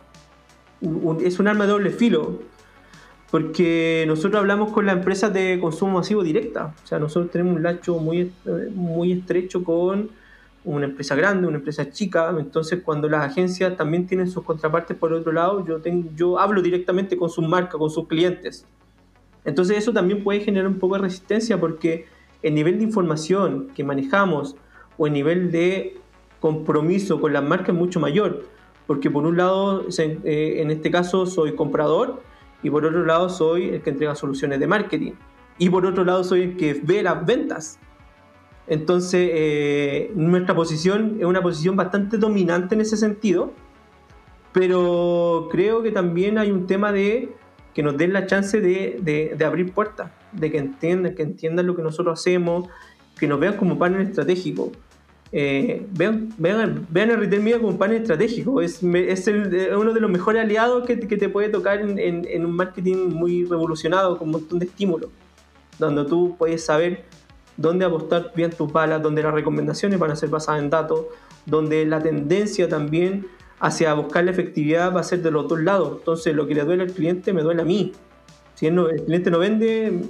es 1.23 1.39
un 1.39 1.47
arma 1.47 1.65
de 1.65 1.71
doble 1.71 1.89
filo, 1.89 2.41
porque 3.31 4.03
nosotros 4.07 4.39
hablamos 4.39 4.71
con 4.71 4.85
las 4.85 4.97
empresas 4.97 5.33
de 5.33 5.57
consumo 5.59 5.93
masivo 5.93 6.21
directa, 6.21 6.75
o 6.83 6.87
sea, 6.87 6.99
nosotros 6.99 7.31
tenemos 7.31 7.55
un 7.55 7.63
lacho 7.63 7.97
muy, 7.97 8.31
muy 8.75 9.13
estrecho 9.13 9.63
con 9.63 10.11
una 10.65 10.85
empresa 10.85 11.15
grande, 11.15 11.47
una 11.47 11.57
empresa 11.57 11.89
chica, 11.89 12.33
entonces 12.37 12.81
cuando 12.83 13.09
las 13.09 13.25
agencias 13.25 13.75
también 13.75 14.07
tienen 14.07 14.29
sus 14.29 14.43
contrapartes 14.43 14.95
por 14.95 15.13
otro 15.13 15.31
lado, 15.31 15.65
yo, 15.65 15.81
tengo, 15.81 16.09
yo 16.15 16.39
hablo 16.39 16.61
directamente 16.61 17.17
con 17.17 17.29
sus 17.29 17.47
marcas, 17.47 17.75
con 17.75 17.89
sus 17.89 18.07
clientes. 18.07 18.65
Entonces 19.45 19.77
eso 19.77 19.91
también 19.91 20.23
puede 20.23 20.39
generar 20.39 20.67
un 20.67 20.79
poco 20.79 20.95
de 20.95 21.01
resistencia 21.01 21.59
porque 21.59 22.05
el 22.41 22.55
nivel 22.55 22.77
de 22.77 22.85
información 22.85 23.67
que 23.75 23.83
manejamos 23.83 24.55
o 24.97 25.07
el 25.07 25.13
nivel 25.13 25.51
de 25.51 25.97
compromiso 26.39 27.19
con 27.19 27.33
las 27.33 27.43
marcas 27.43 27.69
es 27.69 27.75
mucho 27.75 27.99
mayor, 27.99 28.45
porque 28.87 29.09
por 29.09 29.25
un 29.25 29.37
lado, 29.37 29.85
eh, 29.97 30.55
en 30.57 30.71
este 30.71 30.91
caso, 30.91 31.25
soy 31.25 31.55
comprador 31.55 32.21
y 32.61 32.69
por 32.69 32.85
otro 32.85 33.05
lado, 33.05 33.29
soy 33.29 33.69
el 33.69 33.81
que 33.81 33.89
entrega 33.89 34.15
soluciones 34.15 34.59
de 34.59 34.67
marketing 34.67 35.13
y 35.57 35.69
por 35.69 35.85
otro 35.85 36.03
lado, 36.03 36.23
soy 36.23 36.41
el 36.41 36.57
que 36.57 36.79
ve 36.81 37.03
las 37.03 37.25
ventas. 37.25 37.79
Entonces, 38.67 39.29
eh, 39.33 40.11
nuestra 40.15 40.55
posición 40.55 41.17
es 41.19 41.25
una 41.25 41.41
posición 41.41 41.75
bastante 41.75 42.17
dominante 42.17 42.75
en 42.75 42.81
ese 42.81 42.95
sentido, 42.95 43.51
pero 44.53 45.49
creo 45.51 45.83
que 45.83 45.91
también 45.91 46.37
hay 46.37 46.51
un 46.51 46.67
tema 46.67 46.91
de 46.91 47.29
que 47.73 47.83
nos 47.83 47.97
den 47.97 48.13
la 48.13 48.27
chance 48.27 48.61
de, 48.61 48.99
de, 49.35 49.45
abrir 49.45 49.73
puertas, 49.73 50.11
de 50.31 50.51
que 50.51 50.59
entiendan, 50.59 51.15
que 51.15 51.23
entiendan 51.23 51.65
lo 51.65 51.75
que 51.75 51.81
nosotros 51.81 52.19
hacemos, 52.19 52.69
que 53.17 53.27
nos 53.27 53.39
vean 53.39 53.57
como 53.57 53.77
partner 53.77 54.01
estratégico. 54.01 54.71
Eh, 55.35 55.87
vean, 55.91 56.29
vean, 56.37 56.85
vean, 56.91 57.09
el 57.09 57.17
retail 57.17 57.41
media 57.41 57.59
como 57.59 57.75
panel 57.77 58.03
estratégico. 58.03 58.61
Es, 58.61 58.83
es 58.83 59.27
uno 59.75 59.91
de 59.91 59.99
los 59.99 60.11
mejores 60.11 60.43
aliados 60.43 60.85
que, 60.85 60.99
que 60.99 61.17
te 61.17 61.29
puede 61.29 61.49
tocar 61.49 61.81
en, 61.81 61.97
en, 61.97 62.45
un 62.45 62.55
marketing 62.55 63.09
muy 63.09 63.43
revolucionado, 63.45 64.19
con 64.19 64.27
un 64.27 64.33
montón 64.33 64.59
de 64.59 64.67
estímulos, 64.67 65.09
donde 65.79 66.05
tú 66.05 66.35
puedes 66.37 66.63
saber 66.63 67.05
dónde 67.57 67.85
apostar 67.85 68.31
bien 68.35 68.51
tus 68.51 68.71
balas, 68.71 69.01
donde 69.01 69.23
las 69.23 69.33
recomendaciones 69.33 69.99
van 69.99 70.11
a 70.11 70.15
ser 70.15 70.29
basadas 70.29 70.61
en 70.61 70.69
datos, 70.69 71.05
donde 71.45 71.85
la 71.85 72.01
tendencia 72.01 72.67
también 72.67 73.27
hacia 73.59 73.93
buscar 73.93 74.23
la 74.25 74.31
efectividad 74.31 74.93
va 74.93 75.01
a 75.01 75.03
ser 75.03 75.21
de 75.21 75.31
los 75.31 75.47
dos 75.47 75.59
lados. 75.61 75.97
Entonces, 75.99 76.35
lo 76.35 76.47
que 76.47 76.55
le 76.55 76.63
duele 76.63 76.83
al 76.83 76.91
cliente 76.91 77.33
me 77.33 77.41
duele 77.41 77.61
a 77.61 77.65
mí. 77.65 77.93
Si 78.55 78.67
el 78.67 79.03
cliente 79.05 79.31
no 79.31 79.39
vende, 79.39 80.01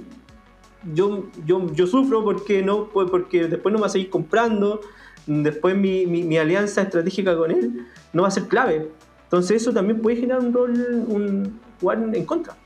yo, 0.92 1.26
yo, 1.46 1.72
yo 1.72 1.86
sufro 1.86 2.24
porque, 2.24 2.62
no, 2.62 2.88
porque 2.88 3.48
después 3.48 3.72
no 3.72 3.80
va 3.80 3.86
a 3.86 3.90
seguir 3.90 4.10
comprando 4.10 4.80
después 5.26 5.76
mi, 5.76 6.06
mi, 6.06 6.36
alianza 6.36 6.82
estratégica 6.82 7.36
con 7.36 7.50
él 7.50 7.86
no 8.12 8.22
va 8.22 8.28
a 8.28 8.30
ser 8.30 8.44
clave. 8.44 8.90
Entonces 9.24 9.62
eso 9.62 9.72
también 9.72 10.00
puede 10.00 10.16
generar 10.16 10.40
un 10.40 10.52
rol, 10.52 11.04
un 11.08 11.60
jugar 11.80 11.98
en 12.12 12.24
contra. 12.24 12.56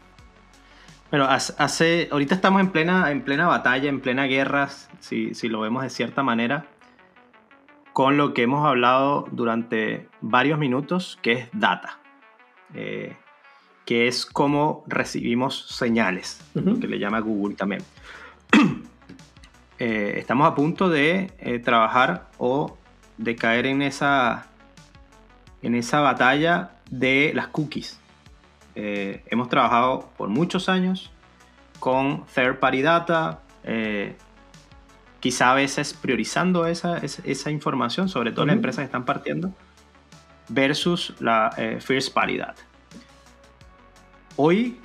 Bueno, 1.10 1.26
hace, 1.26 2.08
ahorita 2.12 2.34
estamos 2.34 2.60
en 2.60 2.70
plena, 2.70 3.10
en 3.10 3.22
plena 3.22 3.46
batalla, 3.46 3.88
en 3.88 4.00
plena 4.00 4.24
guerra, 4.24 4.68
si, 5.00 5.34
si 5.34 5.48
lo 5.48 5.60
vemos 5.60 5.82
de 5.82 5.88
cierta 5.88 6.22
manera, 6.22 6.66
con 7.94 8.18
lo 8.18 8.34
que 8.34 8.42
hemos 8.42 8.66
hablado 8.66 9.26
durante 9.32 10.06
varios 10.20 10.58
minutos, 10.58 11.18
que 11.22 11.32
es 11.32 11.48
data, 11.52 11.98
eh, 12.74 13.16
que 13.86 14.06
es 14.06 14.26
cómo 14.26 14.84
recibimos 14.86 15.66
señales, 15.68 16.44
que 16.52 16.86
le 16.86 16.98
llama 16.98 17.20
Google 17.20 17.56
también. 17.56 17.82
Eh, 19.80 20.18
estamos 20.18 20.50
a 20.50 20.56
punto 20.56 20.88
de 20.88 21.30
eh, 21.38 21.60
trabajar 21.60 22.30
o 22.36 22.76
de 23.16 23.36
caer 23.36 23.64
en 23.64 23.80
esa, 23.80 24.48
en 25.62 25.76
esa 25.76 26.00
batalla 26.00 26.72
de 26.90 27.30
las 27.32 27.46
cookies. 27.46 28.00
Eh, 28.80 29.24
hemos 29.26 29.48
trabajado 29.48 30.08
por 30.16 30.28
muchos 30.28 30.68
años 30.68 31.10
con 31.80 32.24
third 32.26 32.60
party 32.60 32.82
data, 32.82 33.42
quizá 35.18 35.50
a 35.50 35.54
veces 35.54 35.94
priorizando 35.94 36.64
esa, 36.66 36.98
esa, 36.98 37.50
información, 37.50 38.08
sobre 38.08 38.30
todo 38.30 38.46
las 38.46 38.54
empresas 38.54 38.82
que 38.82 38.86
están 38.86 39.04
partiendo, 39.04 39.52
versus 40.48 41.14
la 41.18 41.50
first 41.80 42.14
party 42.14 42.38
data. 42.38 42.62
Hoy, 44.36 44.78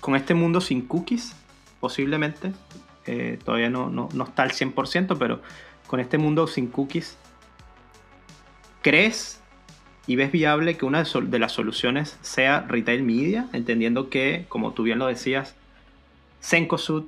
con 0.00 0.16
este 0.16 0.34
mundo 0.34 0.60
sin 0.60 0.86
cookies, 0.86 1.36
posiblemente. 1.80 2.52
Eh, 3.06 3.38
todavía 3.44 3.70
no, 3.70 3.88
no, 3.88 4.08
no, 4.12 4.24
está 4.24 4.42
al 4.42 4.52
100%, 4.52 5.16
pero 5.18 5.40
con 5.86 6.00
este 6.00 6.18
mundo 6.18 6.46
sin 6.46 6.68
cookies, 6.68 7.16
¿crees 8.82 9.39
y 10.10 10.16
ves 10.16 10.32
viable 10.32 10.76
que 10.76 10.84
una 10.84 11.04
de 11.04 11.38
las 11.38 11.52
soluciones 11.52 12.18
sea 12.20 12.62
retail 12.66 13.04
media? 13.04 13.46
Entendiendo 13.52 14.10
que, 14.10 14.44
como 14.48 14.72
tú 14.72 14.82
bien 14.82 14.98
lo 14.98 15.06
decías, 15.06 15.54
Sencosud 16.40 17.04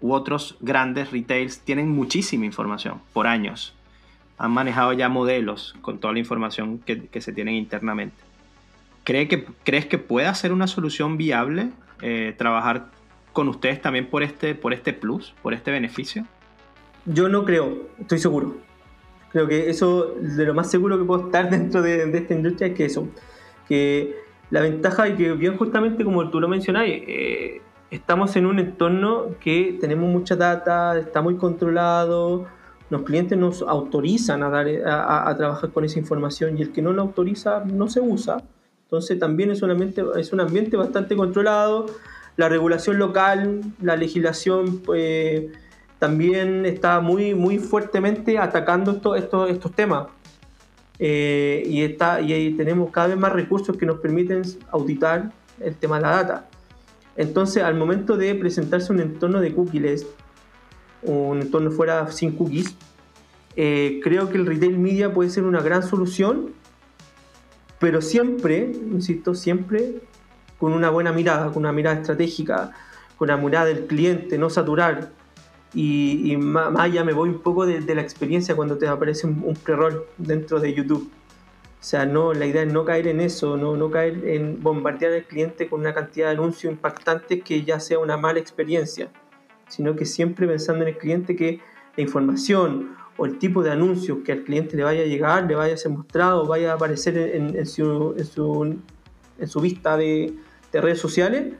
u 0.00 0.12
otros 0.12 0.56
grandes 0.60 1.10
retails 1.10 1.58
tienen 1.62 1.88
muchísima 1.88 2.44
información 2.44 3.00
por 3.12 3.26
años. 3.26 3.74
Han 4.38 4.52
manejado 4.52 4.92
ya 4.92 5.08
modelos 5.08 5.74
con 5.80 5.98
toda 5.98 6.12
la 6.12 6.20
información 6.20 6.78
que, 6.78 7.20
se 7.20 7.32
tienen 7.32 7.56
internamente. 7.56 8.14
¿Cree 9.02 9.26
que, 9.26 9.44
¿Crees 9.64 9.86
que 9.86 9.98
pueda 9.98 10.32
ser 10.36 10.52
una 10.52 10.68
solución 10.68 11.16
viable 11.16 11.70
eh, 12.02 12.36
trabajar 12.38 12.86
con 13.32 13.48
ustedes 13.48 13.82
también 13.82 14.06
por 14.06 14.22
este, 14.22 14.54
por 14.54 14.72
este 14.72 14.92
plus, 14.92 15.34
por 15.42 15.54
este 15.54 15.72
beneficio? 15.72 16.24
Yo 17.04 17.28
no 17.28 17.44
creo, 17.44 17.88
estoy 17.98 18.20
seguro. 18.20 18.65
Creo 19.30 19.46
que 19.46 19.70
eso, 19.70 20.14
de 20.20 20.44
lo 20.44 20.54
más 20.54 20.70
seguro 20.70 20.98
que 20.98 21.04
puedo 21.04 21.26
estar 21.26 21.50
dentro 21.50 21.82
de, 21.82 22.10
esta 22.16 22.34
industria 22.34 22.68
es 22.68 22.74
que 22.74 22.84
eso, 22.84 23.08
que 23.68 24.16
la 24.50 24.60
ventaja 24.60 25.08
y 25.08 25.16
que 25.16 25.32
bien 25.32 25.56
justamente 25.56 26.04
como 26.04 26.30
tú 26.30 26.40
lo 26.40 26.48
mencionabas, 26.48 26.88
eh, 26.90 27.60
estamos 27.90 28.36
en 28.36 28.46
un 28.46 28.58
entorno 28.58 29.34
que 29.40 29.76
tenemos 29.80 30.08
mucha 30.08 30.36
data, 30.36 30.98
está 30.98 31.20
muy 31.20 31.36
controlado, 31.36 32.46
los 32.88 33.02
clientes 33.02 33.36
nos 33.36 33.62
autorizan 33.62 34.42
a, 34.44 34.50
dar, 34.50 34.68
a, 34.86 35.28
a, 35.28 35.36
trabajar 35.36 35.70
con 35.70 35.84
esa 35.84 35.98
información 35.98 36.56
y 36.56 36.62
el 36.62 36.72
que 36.72 36.82
no 36.82 36.92
lo 36.92 37.02
autoriza 37.02 37.64
no 37.64 37.88
se 37.88 38.00
usa. 38.00 38.44
Entonces 38.84 39.18
también 39.18 39.50
es 39.50 39.62
un 39.62 39.72
ambiente, 39.72 40.04
es 40.16 40.32
un 40.32 40.40
ambiente 40.40 40.76
bastante 40.76 41.16
controlado 41.16 41.86
la 42.36 42.48
regulación 42.48 42.98
local, 42.98 43.62
la 43.80 43.96
legislación 43.96 44.78
pues, 44.78 45.44
también 45.98 46.66
está 46.66 47.00
muy, 47.00 47.34
muy 47.34 47.58
fuertemente 47.58 48.38
atacando 48.38 48.92
estos, 49.16 49.50
estos 49.50 49.72
temas. 49.72 50.08
Eh, 50.98 51.62
y, 51.66 51.82
está, 51.82 52.20
y 52.20 52.32
ahí 52.32 52.52
tenemos 52.52 52.90
cada 52.90 53.08
vez 53.08 53.18
más 53.18 53.32
recursos 53.32 53.76
que 53.76 53.84
nos 53.84 53.98
permiten 53.98 54.42
auditar 54.70 55.32
el 55.60 55.74
tema 55.76 55.96
de 55.96 56.02
la 56.02 56.10
data. 56.10 56.48
Entonces, 57.16 57.62
al 57.62 57.74
momento 57.74 58.16
de 58.16 58.34
presentarse 58.34 58.92
un 58.92 59.00
entorno 59.00 59.40
de 59.40 59.54
cookies, 59.54 60.06
un 61.02 61.40
entorno 61.40 61.70
fuera 61.70 62.10
sin 62.10 62.32
cookies, 62.32 62.76
eh, 63.56 64.00
creo 64.02 64.28
que 64.28 64.36
el 64.36 64.46
retail 64.46 64.78
media 64.78 65.12
puede 65.12 65.30
ser 65.30 65.44
una 65.44 65.62
gran 65.62 65.82
solución, 65.82 66.52
pero 67.78 68.02
siempre, 68.02 68.70
insisto, 68.92 69.34
siempre 69.34 70.02
con 70.58 70.72
una 70.72 70.90
buena 70.90 71.12
mirada, 71.12 71.46
con 71.52 71.58
una 71.58 71.72
mirada 71.72 72.00
estratégica, 72.00 72.72
con 73.16 73.28
la 73.28 73.36
mirada 73.38 73.66
del 73.66 73.86
cliente, 73.86 74.38
no 74.38 74.50
saturar. 74.50 75.10
Y, 75.78 76.34
más, 76.38 76.72
allá 76.78 77.04
me 77.04 77.12
voy 77.12 77.28
un 77.28 77.40
poco 77.40 77.66
de, 77.66 77.94
la 77.94 78.00
experiencia 78.00 78.56
cuando 78.56 78.78
te 78.78 78.88
aparece 78.88 79.26
un, 79.26 79.54
pre-roll 79.62 80.04
dentro 80.16 80.58
de 80.58 80.72
YouTube. 80.72 81.10
O 81.78 81.84
sea, 81.84 82.06
no, 82.06 82.32
la 82.32 82.46
idea 82.46 82.62
es 82.62 82.72
no 82.72 82.86
caer 82.86 83.08
en 83.08 83.20
eso, 83.20 83.58
no, 83.58 83.76
no 83.76 83.90
caer 83.90 84.26
en 84.26 84.62
bombardear 84.62 85.12
al 85.12 85.24
cliente 85.24 85.68
con 85.68 85.80
una 85.80 85.92
cantidad 85.92 86.28
de 86.28 86.32
anuncios 86.32 86.72
impactantes 86.72 87.44
que 87.44 87.62
ya 87.62 87.78
sea 87.78 87.98
una 87.98 88.16
mala 88.16 88.38
experiencia, 88.38 89.10
sino 89.68 89.94
que 89.94 90.06
siempre 90.06 90.48
pensando 90.48 90.82
en 90.82 90.88
el 90.88 90.96
cliente 90.96 91.36
que 91.36 91.60
la 91.94 92.02
información 92.02 92.96
o 93.18 93.26
el 93.26 93.38
tipo 93.38 93.62
de 93.62 93.70
anuncios 93.70 94.20
que 94.24 94.32
al 94.32 94.44
cliente 94.44 94.78
le 94.78 94.82
vaya 94.84 95.02
a 95.02 95.06
llegar, 95.06 95.44
le 95.44 95.56
vaya 95.56 95.74
a 95.74 95.76
ser 95.76 95.92
mostrado, 95.92 96.46
vaya 96.46 96.72
a 96.72 96.76
aparecer 96.76 97.18
en, 97.18 97.66
su, 97.66 98.14
en, 98.16 98.24
su, 98.24 98.78
en 99.38 99.46
su, 99.46 99.60
vista 99.60 99.98
de, 99.98 100.32
de, 100.72 100.80
redes 100.80 101.00
sociales, 101.00 101.54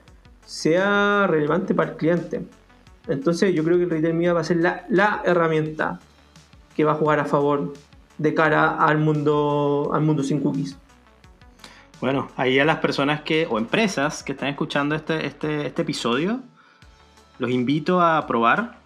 sea 0.46 1.26
relevante 1.28 1.74
para 1.74 1.90
el 1.90 1.96
cliente. 1.98 2.46
Entonces 3.08 3.54
yo 3.54 3.62
creo 3.64 3.78
que 3.78 3.84
el 3.84 3.90
Retail 3.90 4.14
Media 4.14 4.32
va 4.32 4.40
a 4.40 4.44
ser 4.44 4.58
la, 4.58 5.22
herramienta 5.24 6.00
que 6.74 6.84
va 6.84 6.92
a 6.92 6.96
jugar 6.96 7.20
a 7.20 7.24
favor 7.24 7.74
de 8.18 8.34
cara 8.34 8.76
al 8.76 8.98
mundo, 8.98 9.90
al 9.92 10.02
mundo 10.02 10.22
sin 10.22 10.40
cookies. 10.40 10.76
Bueno, 12.00 12.28
ahí 12.36 12.58
a 12.58 12.64
las 12.64 12.78
personas 12.78 13.22
que, 13.22 13.46
o 13.48 13.58
empresas 13.58 14.22
que 14.22 14.32
están 14.32 14.48
escuchando 14.48 14.94
este, 14.94 15.26
este, 15.26 15.66
este 15.66 15.82
episodio, 15.82 16.40
los 17.38 17.50
invito 17.50 18.02
a 18.02 18.26
probar. 18.26 18.78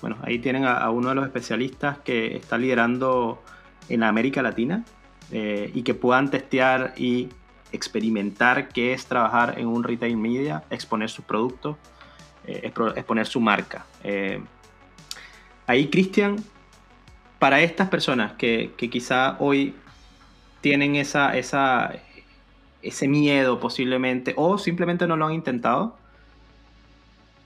Bueno, 0.00 0.16
ahí 0.22 0.38
tienen 0.38 0.64
a, 0.64 0.88
uno 0.90 1.08
de 1.10 1.14
los 1.14 1.24
especialistas 1.24 1.98
que 1.98 2.36
está 2.36 2.58
liderando 2.58 3.42
en 3.88 4.02
América 4.02 4.42
Latina 4.42 4.84
eh, 5.32 5.70
y 5.74 5.82
que 5.82 5.94
puedan 5.94 6.30
testear 6.30 6.94
y 6.96 7.30
experimentar 7.72 8.68
qué 8.68 8.92
es 8.92 9.06
trabajar 9.06 9.58
en 9.58 9.66
un 9.66 9.82
retail 9.82 10.16
media, 10.16 10.64
exponer 10.70 11.10
sus 11.10 11.24
productos, 11.24 11.76
exponer 12.48 13.26
su 13.26 13.40
marca. 13.40 13.86
Eh, 14.02 14.40
ahí, 15.66 15.88
Cristian, 15.88 16.36
para 17.38 17.60
estas 17.60 17.88
personas 17.88 18.32
que, 18.32 18.72
que, 18.76 18.90
quizá 18.90 19.36
hoy 19.38 19.74
tienen 20.60 20.96
esa, 20.96 21.36
esa, 21.36 21.92
ese 22.82 23.08
miedo 23.08 23.60
posiblemente 23.60 24.34
o 24.36 24.58
simplemente 24.58 25.06
no 25.06 25.16
lo 25.16 25.26
han 25.26 25.34
intentado 25.34 25.96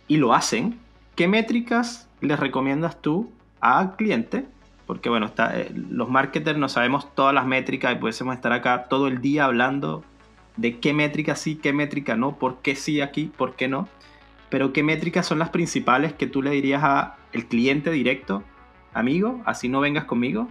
y 0.08 0.16
lo 0.16 0.34
hacen, 0.34 0.78
¿qué 1.14 1.28
métricas 1.28 2.08
les 2.20 2.38
recomiendas 2.38 3.00
tú 3.00 3.30
al 3.60 3.96
cliente? 3.96 4.46
Porque 4.86 5.08
bueno, 5.08 5.30
eh, 5.54 5.72
los 5.90 6.08
marketers 6.08 6.58
no 6.58 6.68
sabemos 6.68 7.14
todas 7.14 7.34
las 7.34 7.46
métricas 7.46 7.92
y 7.92 7.96
pudiésemos 7.96 8.34
estar 8.34 8.52
acá 8.52 8.88
todo 8.88 9.08
el 9.08 9.20
día 9.20 9.44
hablando 9.44 10.04
de 10.56 10.78
qué 10.78 10.92
métrica 10.92 11.34
sí, 11.34 11.56
qué 11.56 11.72
métrica 11.72 12.16
no, 12.16 12.36
por 12.36 12.58
qué 12.58 12.76
sí 12.76 13.00
aquí, 13.00 13.30
por 13.36 13.54
qué 13.54 13.68
no. 13.68 13.88
Pero 14.52 14.74
qué 14.74 14.82
métricas 14.82 15.24
son 15.24 15.38
las 15.38 15.48
principales 15.48 16.12
que 16.12 16.26
tú 16.26 16.42
le 16.42 16.50
dirías 16.50 16.82
a 16.84 17.16
el 17.32 17.46
cliente 17.46 17.90
directo, 17.90 18.42
amigo, 18.92 19.40
así 19.46 19.70
no 19.70 19.80
vengas 19.80 20.04
conmigo, 20.04 20.46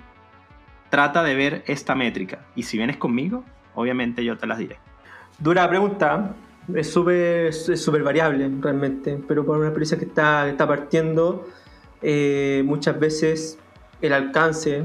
trata 0.89 1.21
de 1.21 1.35
ver 1.35 1.63
esta 1.67 1.93
métrica 1.93 2.39
y 2.55 2.63
si 2.63 2.77
vienes 2.77 2.97
conmigo, 2.97 3.43
obviamente 3.75 4.25
yo 4.25 4.39
te 4.39 4.47
las 4.47 4.57
diré. 4.57 4.79
Dura 5.37 5.69
pregunta, 5.69 6.33
es 6.73 6.91
súper 6.91 7.49
es 7.49 8.03
variable 8.03 8.49
realmente, 8.59 9.19
pero 9.27 9.45
por 9.45 9.59
una 9.59 9.67
empresa 9.67 9.99
que 9.99 10.05
está, 10.05 10.49
está 10.49 10.67
partiendo, 10.67 11.47
eh, 12.01 12.63
muchas 12.65 12.99
veces 12.99 13.59
el 14.01 14.13
alcance 14.13 14.83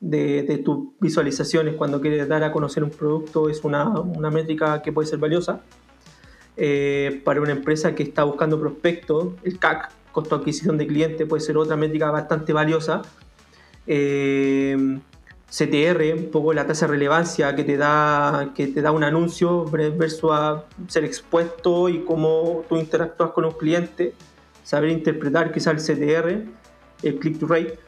de, 0.00 0.42
de, 0.42 0.56
tus 0.56 0.88
visualizaciones 1.00 1.74
cuando 1.74 2.00
quieres 2.00 2.26
dar 2.26 2.42
a 2.42 2.50
conocer 2.50 2.82
un 2.82 2.90
producto 2.90 3.50
es 3.50 3.62
una, 3.62 3.90
una 3.90 4.30
métrica 4.30 4.80
que 4.80 4.90
puede 4.90 5.06
ser 5.06 5.18
valiosa. 5.18 5.60
Eh, 6.56 7.20
para 7.24 7.40
una 7.40 7.52
empresa 7.52 7.94
que 7.94 8.04
está 8.04 8.24
buscando 8.24 8.60
prospectos, 8.60 9.34
el 9.42 9.58
CAC, 9.58 9.90
costo 10.12 10.36
de 10.36 10.42
adquisición 10.42 10.78
de 10.78 10.86
cliente, 10.86 11.26
puede 11.26 11.42
ser 11.42 11.56
otra 11.56 11.76
métrica 11.76 12.10
bastante 12.10 12.52
valiosa. 12.52 13.02
Eh, 13.86 14.98
CTR, 15.50 16.14
un 16.16 16.30
poco 16.32 16.52
la 16.52 16.66
tasa 16.66 16.86
de 16.86 16.92
relevancia 16.92 17.54
que 17.54 17.62
te 17.62 17.76
da, 17.76 18.52
que 18.56 18.66
te 18.66 18.82
da 18.82 18.90
un 18.90 19.04
anuncio 19.04 19.64
versus 19.66 20.30
a 20.32 20.64
ser 20.88 21.04
expuesto 21.04 21.88
y 21.88 22.00
cómo 22.00 22.64
tú 22.68 22.76
interactúas 22.76 23.30
con 23.30 23.44
un 23.44 23.52
cliente, 23.52 24.14
saber 24.64 24.90
interpretar 24.90 25.52
quizás 25.52 25.88
el 25.88 25.96
CTR, 25.96 26.44
el 27.02 27.18
click 27.20 27.38
to 27.38 27.46
rate, 27.46 27.78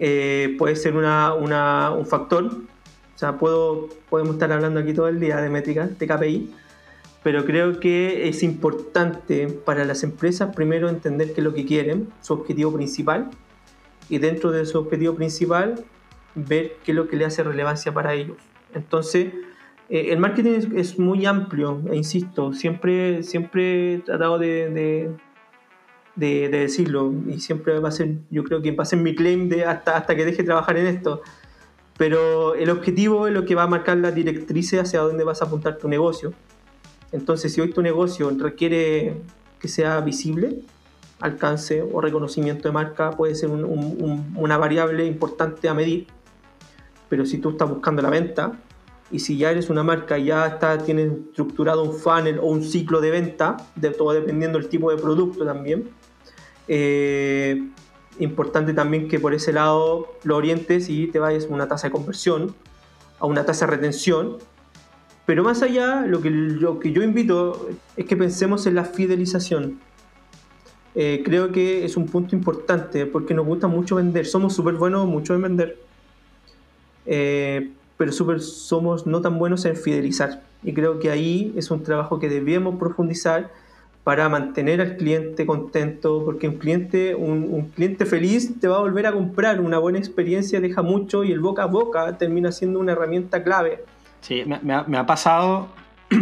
eh, 0.00 0.56
puede 0.58 0.74
ser 0.74 0.96
una, 0.96 1.34
una, 1.34 1.90
un 1.92 2.06
factor. 2.06 2.44
O 2.44 3.18
sea, 3.18 3.38
puedo, 3.38 3.88
podemos 4.08 4.34
estar 4.34 4.50
hablando 4.50 4.80
aquí 4.80 4.92
todo 4.92 5.06
el 5.06 5.20
día 5.20 5.36
de 5.40 5.48
métricas, 5.48 5.96
de 5.96 6.06
KPI, 6.06 6.54
pero 7.22 7.44
creo 7.44 7.78
que 7.78 8.28
es 8.28 8.42
importante 8.42 9.46
para 9.48 9.84
las 9.84 10.02
empresas 10.02 10.54
primero 10.54 10.88
entender 10.88 11.32
qué 11.32 11.40
es 11.40 11.44
lo 11.44 11.54
que 11.54 11.64
quieren, 11.64 12.08
su 12.20 12.32
objetivo 12.34 12.72
principal, 12.72 13.30
y 14.08 14.18
dentro 14.18 14.50
de 14.50 14.66
su 14.66 14.78
objetivo 14.78 15.14
principal 15.14 15.84
ver 16.34 16.76
qué 16.84 16.92
es 16.92 16.96
lo 16.96 17.08
que 17.08 17.16
le 17.16 17.24
hace 17.24 17.42
relevancia 17.42 17.92
para 17.92 18.14
ellos. 18.14 18.36
Entonces, 18.74 19.32
eh, 19.88 20.08
el 20.10 20.18
marketing 20.18 20.74
es, 20.74 20.98
muy 20.98 21.26
amplio, 21.26 21.80
e 21.90 21.96
insisto, 21.96 22.52
siempre, 22.52 23.22
siempre 23.22 23.94
he 23.94 23.98
tratado 23.98 24.38
de, 24.38 25.14
de, 26.16 26.48
decirlo 26.48 27.12
y 27.28 27.40
siempre 27.40 27.78
va 27.78 27.88
a 27.88 27.92
ser, 27.92 28.16
yo 28.30 28.42
creo 28.44 28.62
que 28.62 28.72
va 28.72 28.82
a 28.82 28.86
ser 28.86 28.98
mi 28.98 29.14
claim 29.14 29.48
de 29.48 29.64
hasta, 29.64 29.96
hasta 29.96 30.16
que 30.16 30.24
deje 30.24 30.38
de 30.38 30.44
trabajar 30.44 30.76
en 30.76 30.86
esto. 30.86 31.22
Pero 31.98 32.54
el 32.54 32.70
objetivo 32.70 33.26
es 33.28 33.34
lo 33.34 33.44
que 33.44 33.54
va 33.54 33.64
a 33.64 33.66
marcar 33.66 33.98
las 33.98 34.14
directrices 34.14 34.80
hacia 34.80 35.00
dónde 35.00 35.24
vas 35.24 35.42
a 35.42 35.44
apuntar 35.44 35.78
tu 35.78 35.88
negocio. 35.88 36.32
Entonces, 37.12 37.52
si 37.52 37.60
hoy 37.60 37.70
tu 37.70 37.82
negocio 37.82 38.30
requiere 38.38 39.16
que 39.60 39.68
sea 39.68 40.00
visible, 40.00 40.60
alcance 41.20 41.82
o 41.82 42.00
reconocimiento 42.00 42.68
de 42.68 42.72
marca 42.72 43.12
puede 43.12 43.34
ser 43.34 43.50
una 43.50 44.58
variable 44.58 45.06
importante 45.06 45.68
a 45.68 45.74
medir 45.74 46.08
pero 47.12 47.26
si 47.26 47.36
tú 47.36 47.50
estás 47.50 47.68
buscando 47.68 48.00
la 48.00 48.08
venta 48.08 48.52
y 49.10 49.18
si 49.18 49.36
ya 49.36 49.50
eres 49.50 49.68
una 49.68 49.82
marca 49.82 50.16
y 50.16 50.24
ya 50.24 50.46
está, 50.46 50.78
tienes 50.78 51.12
estructurado 51.28 51.82
un 51.82 51.92
funnel 51.92 52.38
o 52.38 52.46
un 52.46 52.64
ciclo 52.64 53.02
de 53.02 53.10
venta, 53.10 53.58
de 53.76 53.90
todo 53.90 54.14
dependiendo 54.14 54.58
del 54.58 54.70
tipo 54.70 54.90
de 54.90 54.96
producto 54.96 55.44
también, 55.44 55.90
eh, 56.68 57.68
importante 58.18 58.72
también 58.72 59.08
que 59.08 59.20
por 59.20 59.34
ese 59.34 59.52
lado 59.52 60.14
lo 60.24 60.38
orientes 60.38 60.88
y 60.88 61.06
te 61.08 61.18
vayas 61.18 61.44
a 61.44 61.48
una 61.48 61.68
tasa 61.68 61.88
de 61.88 61.92
conversión, 61.92 62.54
a 63.18 63.26
una 63.26 63.44
tasa 63.44 63.66
de 63.66 63.72
retención. 63.72 64.38
Pero 65.26 65.44
más 65.44 65.62
allá, 65.62 66.04
lo 66.06 66.20
que, 66.20 66.30
lo 66.30 66.80
que 66.80 66.92
yo 66.92 67.02
invito 67.02 67.68
es 67.96 68.06
que 68.06 68.16
pensemos 68.16 68.66
en 68.66 68.74
la 68.74 68.84
fidelización. 68.84 69.78
Eh, 70.94 71.22
creo 71.24 71.52
que 71.52 71.84
es 71.84 71.96
un 71.96 72.06
punto 72.06 72.34
importante 72.36 73.06
porque 73.06 73.34
nos 73.34 73.46
gusta 73.46 73.68
mucho 73.68 73.96
vender. 73.96 74.26
Somos 74.26 74.54
súper 74.54 74.74
buenos 74.74 75.06
mucho 75.06 75.34
en 75.34 75.42
vender 75.42 75.78
eh, 77.06 77.70
pero 77.96 78.12
super 78.12 78.40
somos 78.40 79.06
no 79.06 79.20
tan 79.20 79.38
buenos 79.38 79.64
en 79.64 79.76
fidelizar. 79.76 80.42
Y 80.62 80.72
creo 80.72 80.98
que 80.98 81.10
ahí 81.10 81.52
es 81.56 81.70
un 81.70 81.82
trabajo 81.82 82.18
que 82.18 82.28
debemos 82.28 82.78
profundizar 82.78 83.50
para 84.04 84.28
mantener 84.28 84.80
al 84.80 84.96
cliente 84.96 85.46
contento, 85.46 86.24
porque 86.24 86.48
un 86.48 86.56
cliente, 86.56 87.14
un, 87.14 87.70
cliente 87.76 88.04
feliz 88.04 88.58
te 88.60 88.66
va 88.66 88.78
a 88.78 88.80
volver 88.80 89.06
a 89.06 89.12
comprar, 89.12 89.60
una 89.60 89.78
buena 89.78 89.98
experiencia 89.98 90.60
deja 90.60 90.82
mucho 90.82 91.22
y 91.22 91.30
el 91.30 91.38
boca 91.38 91.62
a 91.62 91.66
boca 91.66 92.18
termina 92.18 92.50
siendo 92.50 92.80
una 92.80 92.92
herramienta 92.92 93.44
clave. 93.44 93.84
Sí, 94.22 94.44
me, 94.44 94.96
ha, 94.96 95.06
pasado, 95.06 95.68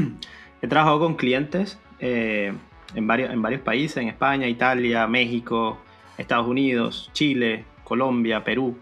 he 0.63 0.67
trabajado 0.67 0.99
con 0.99 1.15
clientes 1.15 1.79
eh, 2.01 2.53
en, 2.95 3.07
varios, 3.07 3.31
en 3.31 3.41
varios 3.41 3.61
países, 3.61 3.99
en 3.99 4.09
España, 4.09 4.49
Italia, 4.49 5.07
México, 5.07 5.79
Estados 6.19 6.49
Unidos, 6.49 7.11
Chile, 7.13 7.65
Colombia, 7.85 8.43
Perú, 8.43 8.77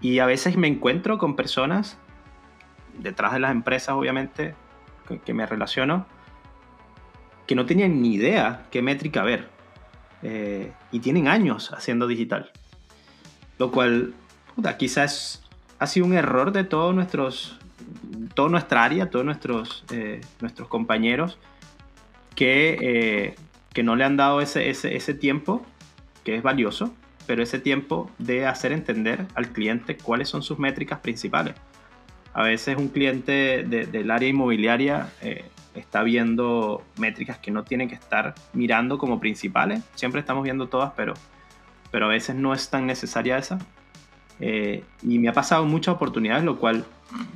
y 0.00 0.18
a 0.20 0.26
veces 0.26 0.56
me 0.56 0.68
encuentro 0.68 1.18
con 1.18 1.36
personas 1.36 1.98
detrás 2.98 3.32
de 3.32 3.40
las 3.40 3.50
empresas, 3.50 3.94
obviamente, 3.94 4.54
que, 5.24 5.34
me 5.34 5.44
relaciono, 5.44 6.06
que 7.46 7.54
no 7.54 7.66
tenían 7.66 8.00
ni 8.00 8.14
idea 8.14 8.66
qué 8.70 8.82
métrica 8.82 9.22
ver. 9.22 9.48
Eh, 10.22 10.72
y 10.92 11.00
tienen 11.00 11.28
años 11.28 11.72
haciendo 11.72 12.06
digital. 12.06 12.50
Lo 13.58 13.70
cual, 13.70 14.14
quizás 14.78 15.42
ha 15.78 15.86
sido 15.86 16.06
un 16.06 16.14
error 16.14 16.52
de 16.52 16.64
todos 16.64 16.94
nuestros, 16.94 17.58
toda 18.34 18.48
nuestra 18.48 18.84
área, 18.84 19.10
todos 19.10 19.24
nuestros, 19.24 19.84
eh, 19.92 20.20
nuestros 20.40 20.68
compañeros, 20.68 21.38
que, 22.34 22.78
eh, 22.80 23.34
que 23.72 23.82
no 23.82 23.96
le 23.96 24.04
han 24.04 24.16
dado 24.16 24.40
ese, 24.40 24.70
ese, 24.70 24.96
ese 24.96 25.14
tiempo, 25.14 25.64
que 26.24 26.36
es 26.36 26.42
valioso, 26.42 26.94
pero 27.26 27.42
ese 27.42 27.58
tiempo 27.58 28.10
de 28.18 28.46
hacer 28.46 28.72
entender 28.72 29.26
al 29.34 29.48
cliente 29.52 29.96
cuáles 29.96 30.28
son 30.28 30.42
sus 30.42 30.58
métricas 30.58 31.00
principales. 31.00 31.54
A 32.32 32.42
veces 32.42 32.76
un 32.76 32.88
cliente 32.88 33.64
del 33.64 34.10
área 34.10 34.28
inmobiliaria 34.28 35.10
eh, 35.20 35.44
está 35.74 36.02
viendo 36.02 36.82
métricas 36.96 37.38
que 37.38 37.50
no 37.50 37.64
tiene 37.64 37.88
que 37.88 37.94
estar 37.94 38.34
mirando 38.52 38.98
como 38.98 39.18
principales. 39.18 39.82
Siempre 39.94 40.20
estamos 40.20 40.44
viendo 40.44 40.68
todas, 40.68 40.92
pero, 40.96 41.14
pero 41.90 42.06
a 42.06 42.08
veces 42.08 42.36
no 42.36 42.52
es 42.54 42.70
tan 42.70 42.86
necesaria 42.86 43.36
esa. 43.36 43.58
Eh, 44.40 44.84
y 45.02 45.18
me 45.18 45.28
ha 45.28 45.32
pasado 45.32 45.64
muchas 45.64 45.94
oportunidades, 45.94 46.44
lo 46.44 46.58
cual 46.58 46.84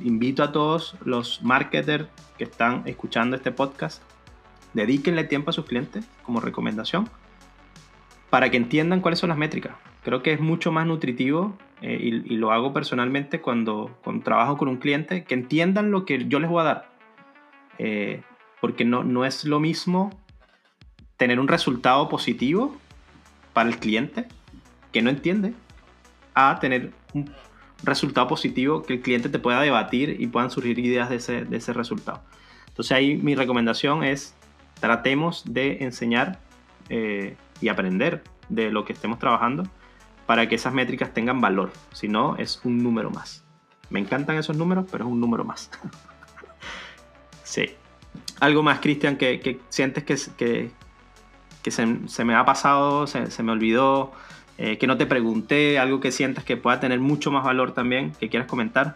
invito 0.03 0.43
a 0.43 0.51
todos 0.51 0.95
los 1.05 1.41
marketers 1.43 2.07
que 2.37 2.45
están 2.45 2.83
escuchando 2.85 3.35
este 3.35 3.51
podcast, 3.51 4.01
dedíquenle 4.73 5.23
tiempo 5.23 5.51
a 5.51 5.53
sus 5.53 5.65
clientes 5.65 6.05
como 6.23 6.41
recomendación 6.41 7.09
para 8.29 8.49
que 8.49 8.57
entiendan 8.57 9.01
cuáles 9.01 9.19
son 9.19 9.29
las 9.29 9.37
métricas. 9.37 9.73
Creo 10.03 10.21
que 10.21 10.33
es 10.33 10.39
mucho 10.39 10.71
más 10.71 10.85
nutritivo 10.85 11.57
eh, 11.81 11.97
y, 12.01 12.35
lo 12.35 12.51
hago 12.51 12.73
personalmente 12.73 13.39
cuando, 13.39 13.97
trabajo 14.23 14.57
con 14.57 14.67
un 14.67 14.77
cliente, 14.77 15.23
que 15.23 15.35
entiendan 15.35 15.91
lo 15.91 16.05
que 16.05 16.25
yo 16.27 16.39
les 16.39 16.49
voy 16.49 16.61
a 16.61 16.63
dar. 16.63 16.89
Eh, 17.77 18.21
porque 18.61 18.85
no, 18.85 19.03
no 19.03 19.25
es 19.25 19.45
lo 19.45 19.59
mismo 19.59 20.09
tener 21.17 21.39
un 21.39 21.47
resultado 21.47 22.09
positivo 22.09 22.75
para 23.53 23.69
el 23.69 23.77
cliente 23.77 24.27
que 24.91 25.01
no 25.01 25.09
entiende 25.09 25.53
a 26.35 26.59
tener 26.59 26.91
un 27.13 27.31
resultado 27.83 28.27
positivo 28.27 28.83
que 28.83 28.93
el 28.93 29.01
cliente 29.01 29.29
te 29.29 29.39
pueda 29.39 29.61
debatir 29.61 30.17
y 30.19 30.27
puedan 30.27 30.51
surgir 30.51 30.77
ideas 30.79 31.09
de 31.09 31.15
ese, 31.15 31.45
de 31.45 31.57
ese 31.57 31.73
resultado. 31.73 32.21
Entonces 32.67 32.91
ahí 32.91 33.15
mi 33.15 33.35
recomendación 33.35 34.03
es 34.03 34.35
tratemos 34.79 35.43
de 35.45 35.83
enseñar 35.83 36.39
eh, 36.89 37.35
y 37.61 37.69
aprender 37.69 38.23
de 38.49 38.69
lo 38.69 38.85
que 38.85 38.93
estemos 38.93 39.19
trabajando 39.19 39.63
para 40.25 40.47
que 40.49 40.55
esas 40.55 40.73
métricas 40.73 41.13
tengan 41.13 41.41
valor. 41.41 41.71
Si 41.91 42.07
no, 42.07 42.35
es 42.37 42.61
un 42.63 42.83
número 42.83 43.09
más. 43.09 43.43
Me 43.89 43.99
encantan 43.99 44.37
esos 44.37 44.57
números, 44.57 44.85
pero 44.91 45.05
es 45.05 45.11
un 45.11 45.19
número 45.19 45.43
más. 45.43 45.69
sí. 47.43 47.71
Algo 48.39 48.63
más, 48.63 48.79
Cristian, 48.79 49.17
que, 49.17 49.61
sientes 49.69 50.03
que, 50.03 50.71
que, 51.61 51.71
se, 51.71 52.25
me 52.25 52.35
ha 52.35 52.45
pasado, 52.45 53.07
se, 53.07 53.43
me 53.43 53.51
olvidó, 53.51 54.11
eh, 54.57 54.77
que 54.77 54.87
no 54.87 54.97
te 54.97 55.05
pregunté, 55.05 55.79
algo 55.79 55.99
que 55.99 56.11
sientas 56.11 56.43
que 56.43 56.55
pueda 56.55 56.79
tener 56.79 56.99
mucho 56.99 57.31
más 57.31 57.43
valor 57.43 57.73
también, 57.73 58.13
que 58.19 58.29
quieras 58.29 58.47
comentar. 58.47 58.95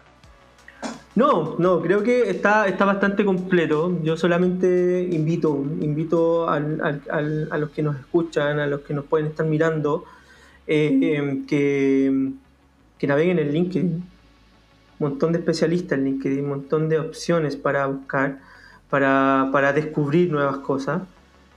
No, 1.14 1.56
no, 1.58 1.82
creo 1.82 2.02
que 2.02 2.30
está, 2.30 2.66
está 2.68 2.84
bastante 2.84 3.24
completo. 3.24 3.98
Yo 4.02 4.16
solamente 4.16 5.08
invito, 5.10 5.64
invito 5.80 6.48
a 6.48 6.60
los 6.60 7.70
que 7.70 7.82
nos 7.82 7.98
escuchan, 7.98 8.60
a 8.60 8.66
los 8.66 8.80
que 8.82 8.94
nos 8.94 9.04
pueden 9.04 9.26
estar 9.26 9.44
mirando, 9.44 10.04
eh, 10.66 11.42
que, 11.48 13.06
naveguen 13.06 13.38
en 13.38 13.52
LinkedIn. 13.52 13.86
Un 13.86 15.08
montón 15.08 15.32
de 15.32 15.40
especialistas 15.40 15.98
en 15.98 16.04
LinkedIn, 16.04 16.44
un 16.44 16.48
montón 16.50 16.88
de 16.88 16.98
opciones 16.98 17.56
para 17.56 17.86
buscar, 17.86 18.38
para, 18.88 19.72
descubrir 19.74 20.30
nuevas 20.30 20.58
cosas. 20.58 21.02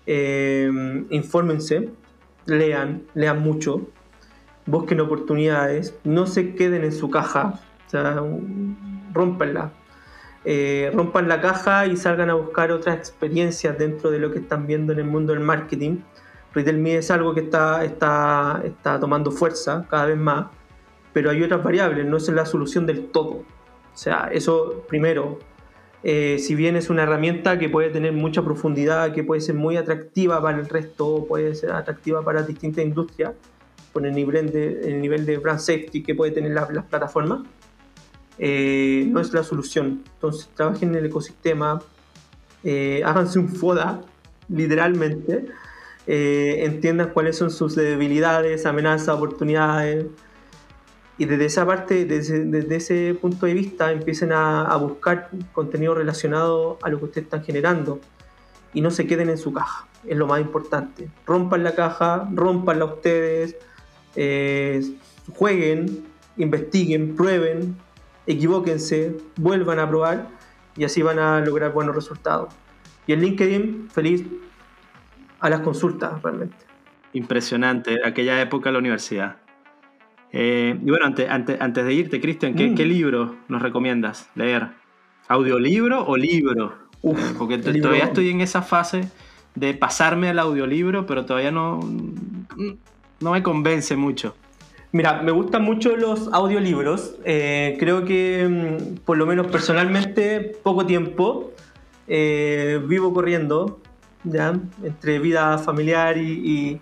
Eh, 0.08 0.70
infórmense, 1.12 1.90
lean, 2.46 3.04
lean 3.14 3.42
mucho, 3.42 3.88
busquen 4.66 5.00
oportunidades, 5.00 5.98
no 6.04 6.26
se 6.26 6.56
queden 6.56 6.84
en 6.84 6.92
su 6.92 7.10
caja. 7.10 7.60
O 7.88 7.90
sea, 7.90 8.22
rompanla. 9.14 9.72
Eh, 10.46 10.92
rompan 10.94 11.30
la 11.30 11.40
caja 11.40 11.86
y 11.86 11.96
salgan 11.96 12.30
a 12.30 12.34
buscar 12.34 12.72
otras 12.72 12.98
experiencias 12.98 13.78
dentro 13.78 14.12
de 14.12 14.20
lo 14.20 14.32
que 14.32 14.40
están 14.40 14.68
viendo 14.68 14.92
en 14.92 15.00
el 15.00 15.06
mundo 15.06 15.34
del 15.34 15.42
marketing. 15.42 16.00
Retail 16.54 16.78
Media 16.78 17.00
es 17.00 17.12
algo 17.12 17.34
que 17.34 17.42
está, 17.42 17.84
está, 17.84 18.62
está 18.64 19.00
tomando 19.00 19.32
fuerza 19.32 19.86
cada 19.90 20.08
vez 20.08 20.18
más, 20.18 20.48
pero 21.14 21.32
hay 21.32 21.42
otras 21.42 21.64
variables, 21.64 22.06
no 22.06 22.18
es 22.18 22.28
la 22.30 22.46
solución 22.46 22.86
del 22.86 23.08
todo. 23.08 23.44
O 23.94 23.98
sea, 23.98 24.30
eso 24.32 24.84
primero, 24.88 25.40
eh, 26.04 26.38
si 26.40 26.56
bien 26.56 26.76
es 26.76 26.90
una 26.90 27.04
herramienta 27.04 27.58
que 27.58 27.70
puede 27.70 27.90
tener 27.90 28.12
mucha 28.14 28.44
profundidad, 28.44 29.14
que 29.14 29.24
puede 29.24 29.42
ser 29.42 29.56
muy 29.56 29.78
atractiva 29.78 30.42
para 30.42 30.60
el 30.60 30.68
resto, 30.68 31.26
puede 31.28 31.56
ser 31.56 31.72
atractiva 31.72 32.24
para 32.24 32.44
distintas 32.44 32.84
industrias, 32.84 33.34
con 33.94 34.06
el 34.06 34.14
nivel 34.14 34.52
de, 34.52 34.90
el 34.90 35.02
nivel 35.02 35.26
de 35.26 35.38
brand 35.38 35.60
safety 35.60 36.04
que 36.04 36.16
puede 36.16 36.32
tener 36.32 36.52
las 36.52 36.86
plataformas, 36.86 37.44
eh, 38.40 39.06
no 39.10 39.20
es 39.20 39.32
la 39.34 39.44
solución. 39.44 40.04
Entonces, 40.16 40.50
trabajen 40.56 40.90
en 40.90 40.96
el 40.96 41.06
ecosistema, 41.06 41.82
eh, 42.64 43.02
háganse 43.06 43.40
un 43.40 43.50
FODA, 43.50 44.02
literalmente, 44.50 45.46
eh, 46.08 46.64
entiendan 46.66 47.12
cuáles 47.12 47.38
son 47.38 47.52
sus 47.52 47.76
debilidades, 47.76 48.66
amenazas, 48.66 49.10
oportunidades. 49.10 50.06
Y 51.18 51.26
desde 51.26 51.46
esa 51.46 51.66
parte, 51.66 52.06
desde, 52.06 52.76
ese 52.76 53.14
punto 53.14 53.46
de 53.46 53.54
vista, 53.54 53.92
empiecen 53.92 54.32
a, 54.32 54.76
buscar 54.78 55.30
contenido 55.52 55.94
relacionado 55.94 56.80
a 56.82 56.90
lo 56.90 57.00
que 57.00 57.06
ustedes 57.06 57.26
están 57.26 57.44
generando. 57.44 58.00
Y 58.74 58.82
no 58.82 58.90
se 58.90 59.06
queden 59.06 59.30
en 59.30 59.38
su 59.38 59.54
caja, 59.54 59.88
es 60.08 60.18
lo 60.18 60.26
más 60.26 60.42
importante. 60.42 61.10
Rompan 61.28 61.64
la 61.64 61.76
caja, 61.76 62.28
rompanla 62.34 62.86
ustedes, 62.86 63.56
jueguen, 65.36 66.06
investiguen, 66.38 67.16
prueben, 67.16 67.78
equivóquense, 68.26 69.16
vuelvan 69.38 69.80
a 69.80 69.88
probar 69.88 70.28
y 70.76 70.84
así 70.84 71.02
van 71.02 71.20
a 71.20 71.40
lograr 71.42 71.72
buenos 71.72 71.96
resultados. 71.96 72.54
Y 73.06 73.14
en 73.14 73.22
LinkedIn, 73.22 73.90
feliz 73.92 74.26
a 75.40 75.50
las 75.50 75.60
consultas 75.60 76.22
realmente. 76.22 76.56
Impresionante, 77.14 78.00
aquella 78.04 78.42
época 78.42 78.70
de 78.70 78.74
la 78.74 78.80
universidad. 78.80 79.43
Eh, 80.34 80.78
y 80.84 80.90
bueno, 80.90 81.06
antes, 81.06 81.30
antes, 81.30 81.86
de 81.86 81.94
irte, 81.94 82.20
Cristian, 82.20 82.56
¿qué, 82.56 82.74
¿qué, 82.76 82.86
mm. 82.86 82.90
libro 82.90 83.36
nos 83.48 83.62
recomiendas 83.62 84.30
leer? 84.36 84.70
¿Audiolibro 85.28 86.06
o 86.06 86.18
libro? 86.18 86.74
Porque 87.38 87.58
todavía 87.60 88.06
estoy 88.06 88.30
en 88.30 88.42
esa 88.42 88.62
fase 88.62 89.08
de 89.56 89.74
pasarme 89.74 90.30
al 90.30 90.40
audiolibro, 90.40 91.06
pero 91.06 91.26
todavía 91.26 91.52
no, 91.52 91.80
no 93.20 93.32
me 93.32 93.44
convence 93.44 93.96
mucho. 93.96 94.36
Mira, 94.94 95.22
me 95.24 95.32
gustan 95.32 95.64
mucho 95.64 95.98
los 95.98 96.30
audiolibros. 96.32 97.16
Eh, 97.26 97.78
creo 97.80 98.06
que, 98.06 98.48
mm, 98.48 98.98
por 99.06 99.18
lo 99.18 99.26
menos 99.26 99.48
personalmente, 99.48 100.40
poco 100.64 100.86
tiempo. 100.86 101.52
Eh, 102.08 102.80
vivo 102.86 103.14
corriendo, 103.14 103.80
¿ya? 104.24 104.60
Entre 104.84 105.20
vida 105.20 105.58
familiar 105.58 106.18
y, 106.18 106.80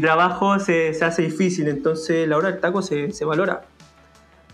trabajo 0.00 0.58
se, 0.58 0.90
hace 1.02 1.22
difícil, 1.22 1.68
entonces 1.68 2.28
la 2.28 2.36
hora 2.36 2.50
del 2.50 2.60
taco 2.60 2.82
se, 2.82 3.24
valora. 3.24 3.62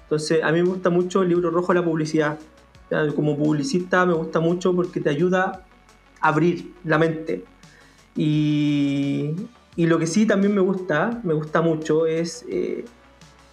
Entonces, 0.03 0.43
a 0.43 0.53
mí 0.53 0.63
me 0.63 0.69
gusta 0.69 0.91
mucho 0.91 1.23
el 1.23 1.31
libro 1.31 1.51
rojo 1.51 1.73
de 1.73 1.81
la 1.81 1.85
publicidad. 1.85 2.39
Como 3.17 3.37
publicista 3.37 4.07
me 4.07 4.13
gusta 4.13 4.39
mucho 4.39 4.75
porque 4.75 5.01
te 5.01 5.11
ayuda 5.11 5.65
a 6.21 6.29
abrir 6.29 6.73
la 6.85 6.99
mente. 6.99 7.45
Y, 8.15 9.33
y 9.77 9.87
lo 9.87 9.99
que 9.99 10.07
sí 10.07 10.27
también 10.27 10.55
me 10.55 10.61
gusta, 10.61 11.21
me 11.25 11.35
gusta 11.35 11.61
mucho, 11.61 12.07
es 12.07 12.45
eh, 12.49 12.85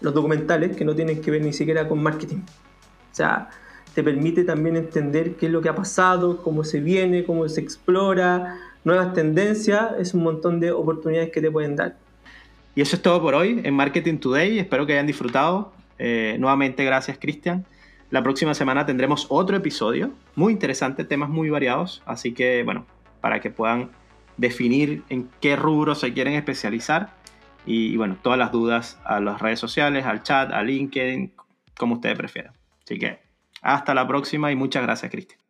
los 0.02 0.14
documentales 0.14 0.76
que 0.76 0.86
no 0.86 0.96
tienen 0.96 1.22
que 1.22 1.32
ver 1.32 1.42
ni 1.42 1.54
siquiera 1.54 1.88
con 1.88 2.04
marketing. 2.04 2.38
O 2.38 3.16
sea, 3.16 3.50
te 3.96 4.04
permite 4.04 4.44
también 4.44 4.76
entender 4.76 5.36
qué 5.36 5.48
es 5.48 5.52
lo 5.52 5.62
que 5.62 5.70
ha 5.70 5.76
pasado, 5.76 6.42
cómo 6.42 6.64
se 6.64 6.80
viene, 6.80 7.24
cómo 7.24 7.48
se 7.50 7.62
explora, 7.62 8.58
nuevas 8.84 9.14
tendencias, 9.14 9.94
es 10.00 10.14
un 10.14 10.24
montón 10.24 10.60
de 10.60 10.72
oportunidades 10.72 11.32
que 11.32 11.42
te 11.42 11.52
pueden 11.52 11.76
dar. 11.76 11.98
Y 12.76 12.82
eso 12.82 12.96
es 12.96 13.02
todo 13.02 13.22
por 13.22 13.36
hoy 13.36 13.62
en 13.64 13.74
Marketing 13.74 14.18
Today. 14.18 14.60
Espero 14.60 14.86
que 14.86 14.94
hayan 14.94 15.08
disfrutado. 15.08 15.74
Eh, 16.00 16.38
nuevamente, 16.40 16.86
gracias, 16.86 17.18
Cristian. 17.20 17.66
La 18.10 18.24
próxima 18.24 18.54
semana 18.54 18.86
tendremos 18.86 19.28
otro 19.30 19.58
episodio 19.58 20.12
muy 20.36 20.54
interesante, 20.54 21.04
temas 21.04 21.30
muy 21.30 21.50
variados. 21.50 22.02
Así 22.06 22.34
que, 22.34 22.64
bueno, 22.64 22.86
para 23.20 23.40
que 23.40 23.52
puedan 23.52 23.92
definir 24.38 25.04
en 25.10 25.30
qué 25.42 25.56
rubro 25.56 25.96
se 25.96 26.14
quieren 26.14 26.34
especializar. 26.34 27.14
Y, 27.66 27.96
bueno, 27.98 28.18
todas 28.22 28.40
las 28.40 28.52
dudas 28.52 29.00
a 29.04 29.20
las 29.20 29.42
redes 29.42 29.60
sociales, 29.60 30.06
al 30.06 30.24
chat, 30.24 30.52
a 30.52 30.64
LinkedIn, 30.64 31.34
como 31.78 31.96
ustedes 31.96 32.18
prefieran. 32.18 32.54
Así 32.84 32.98
que 32.98 33.20
hasta 33.62 33.94
la 33.94 34.08
próxima 34.08 34.52
y 34.52 34.56
muchas 34.56 34.84
gracias, 34.84 35.12
Cristian. 35.12 35.41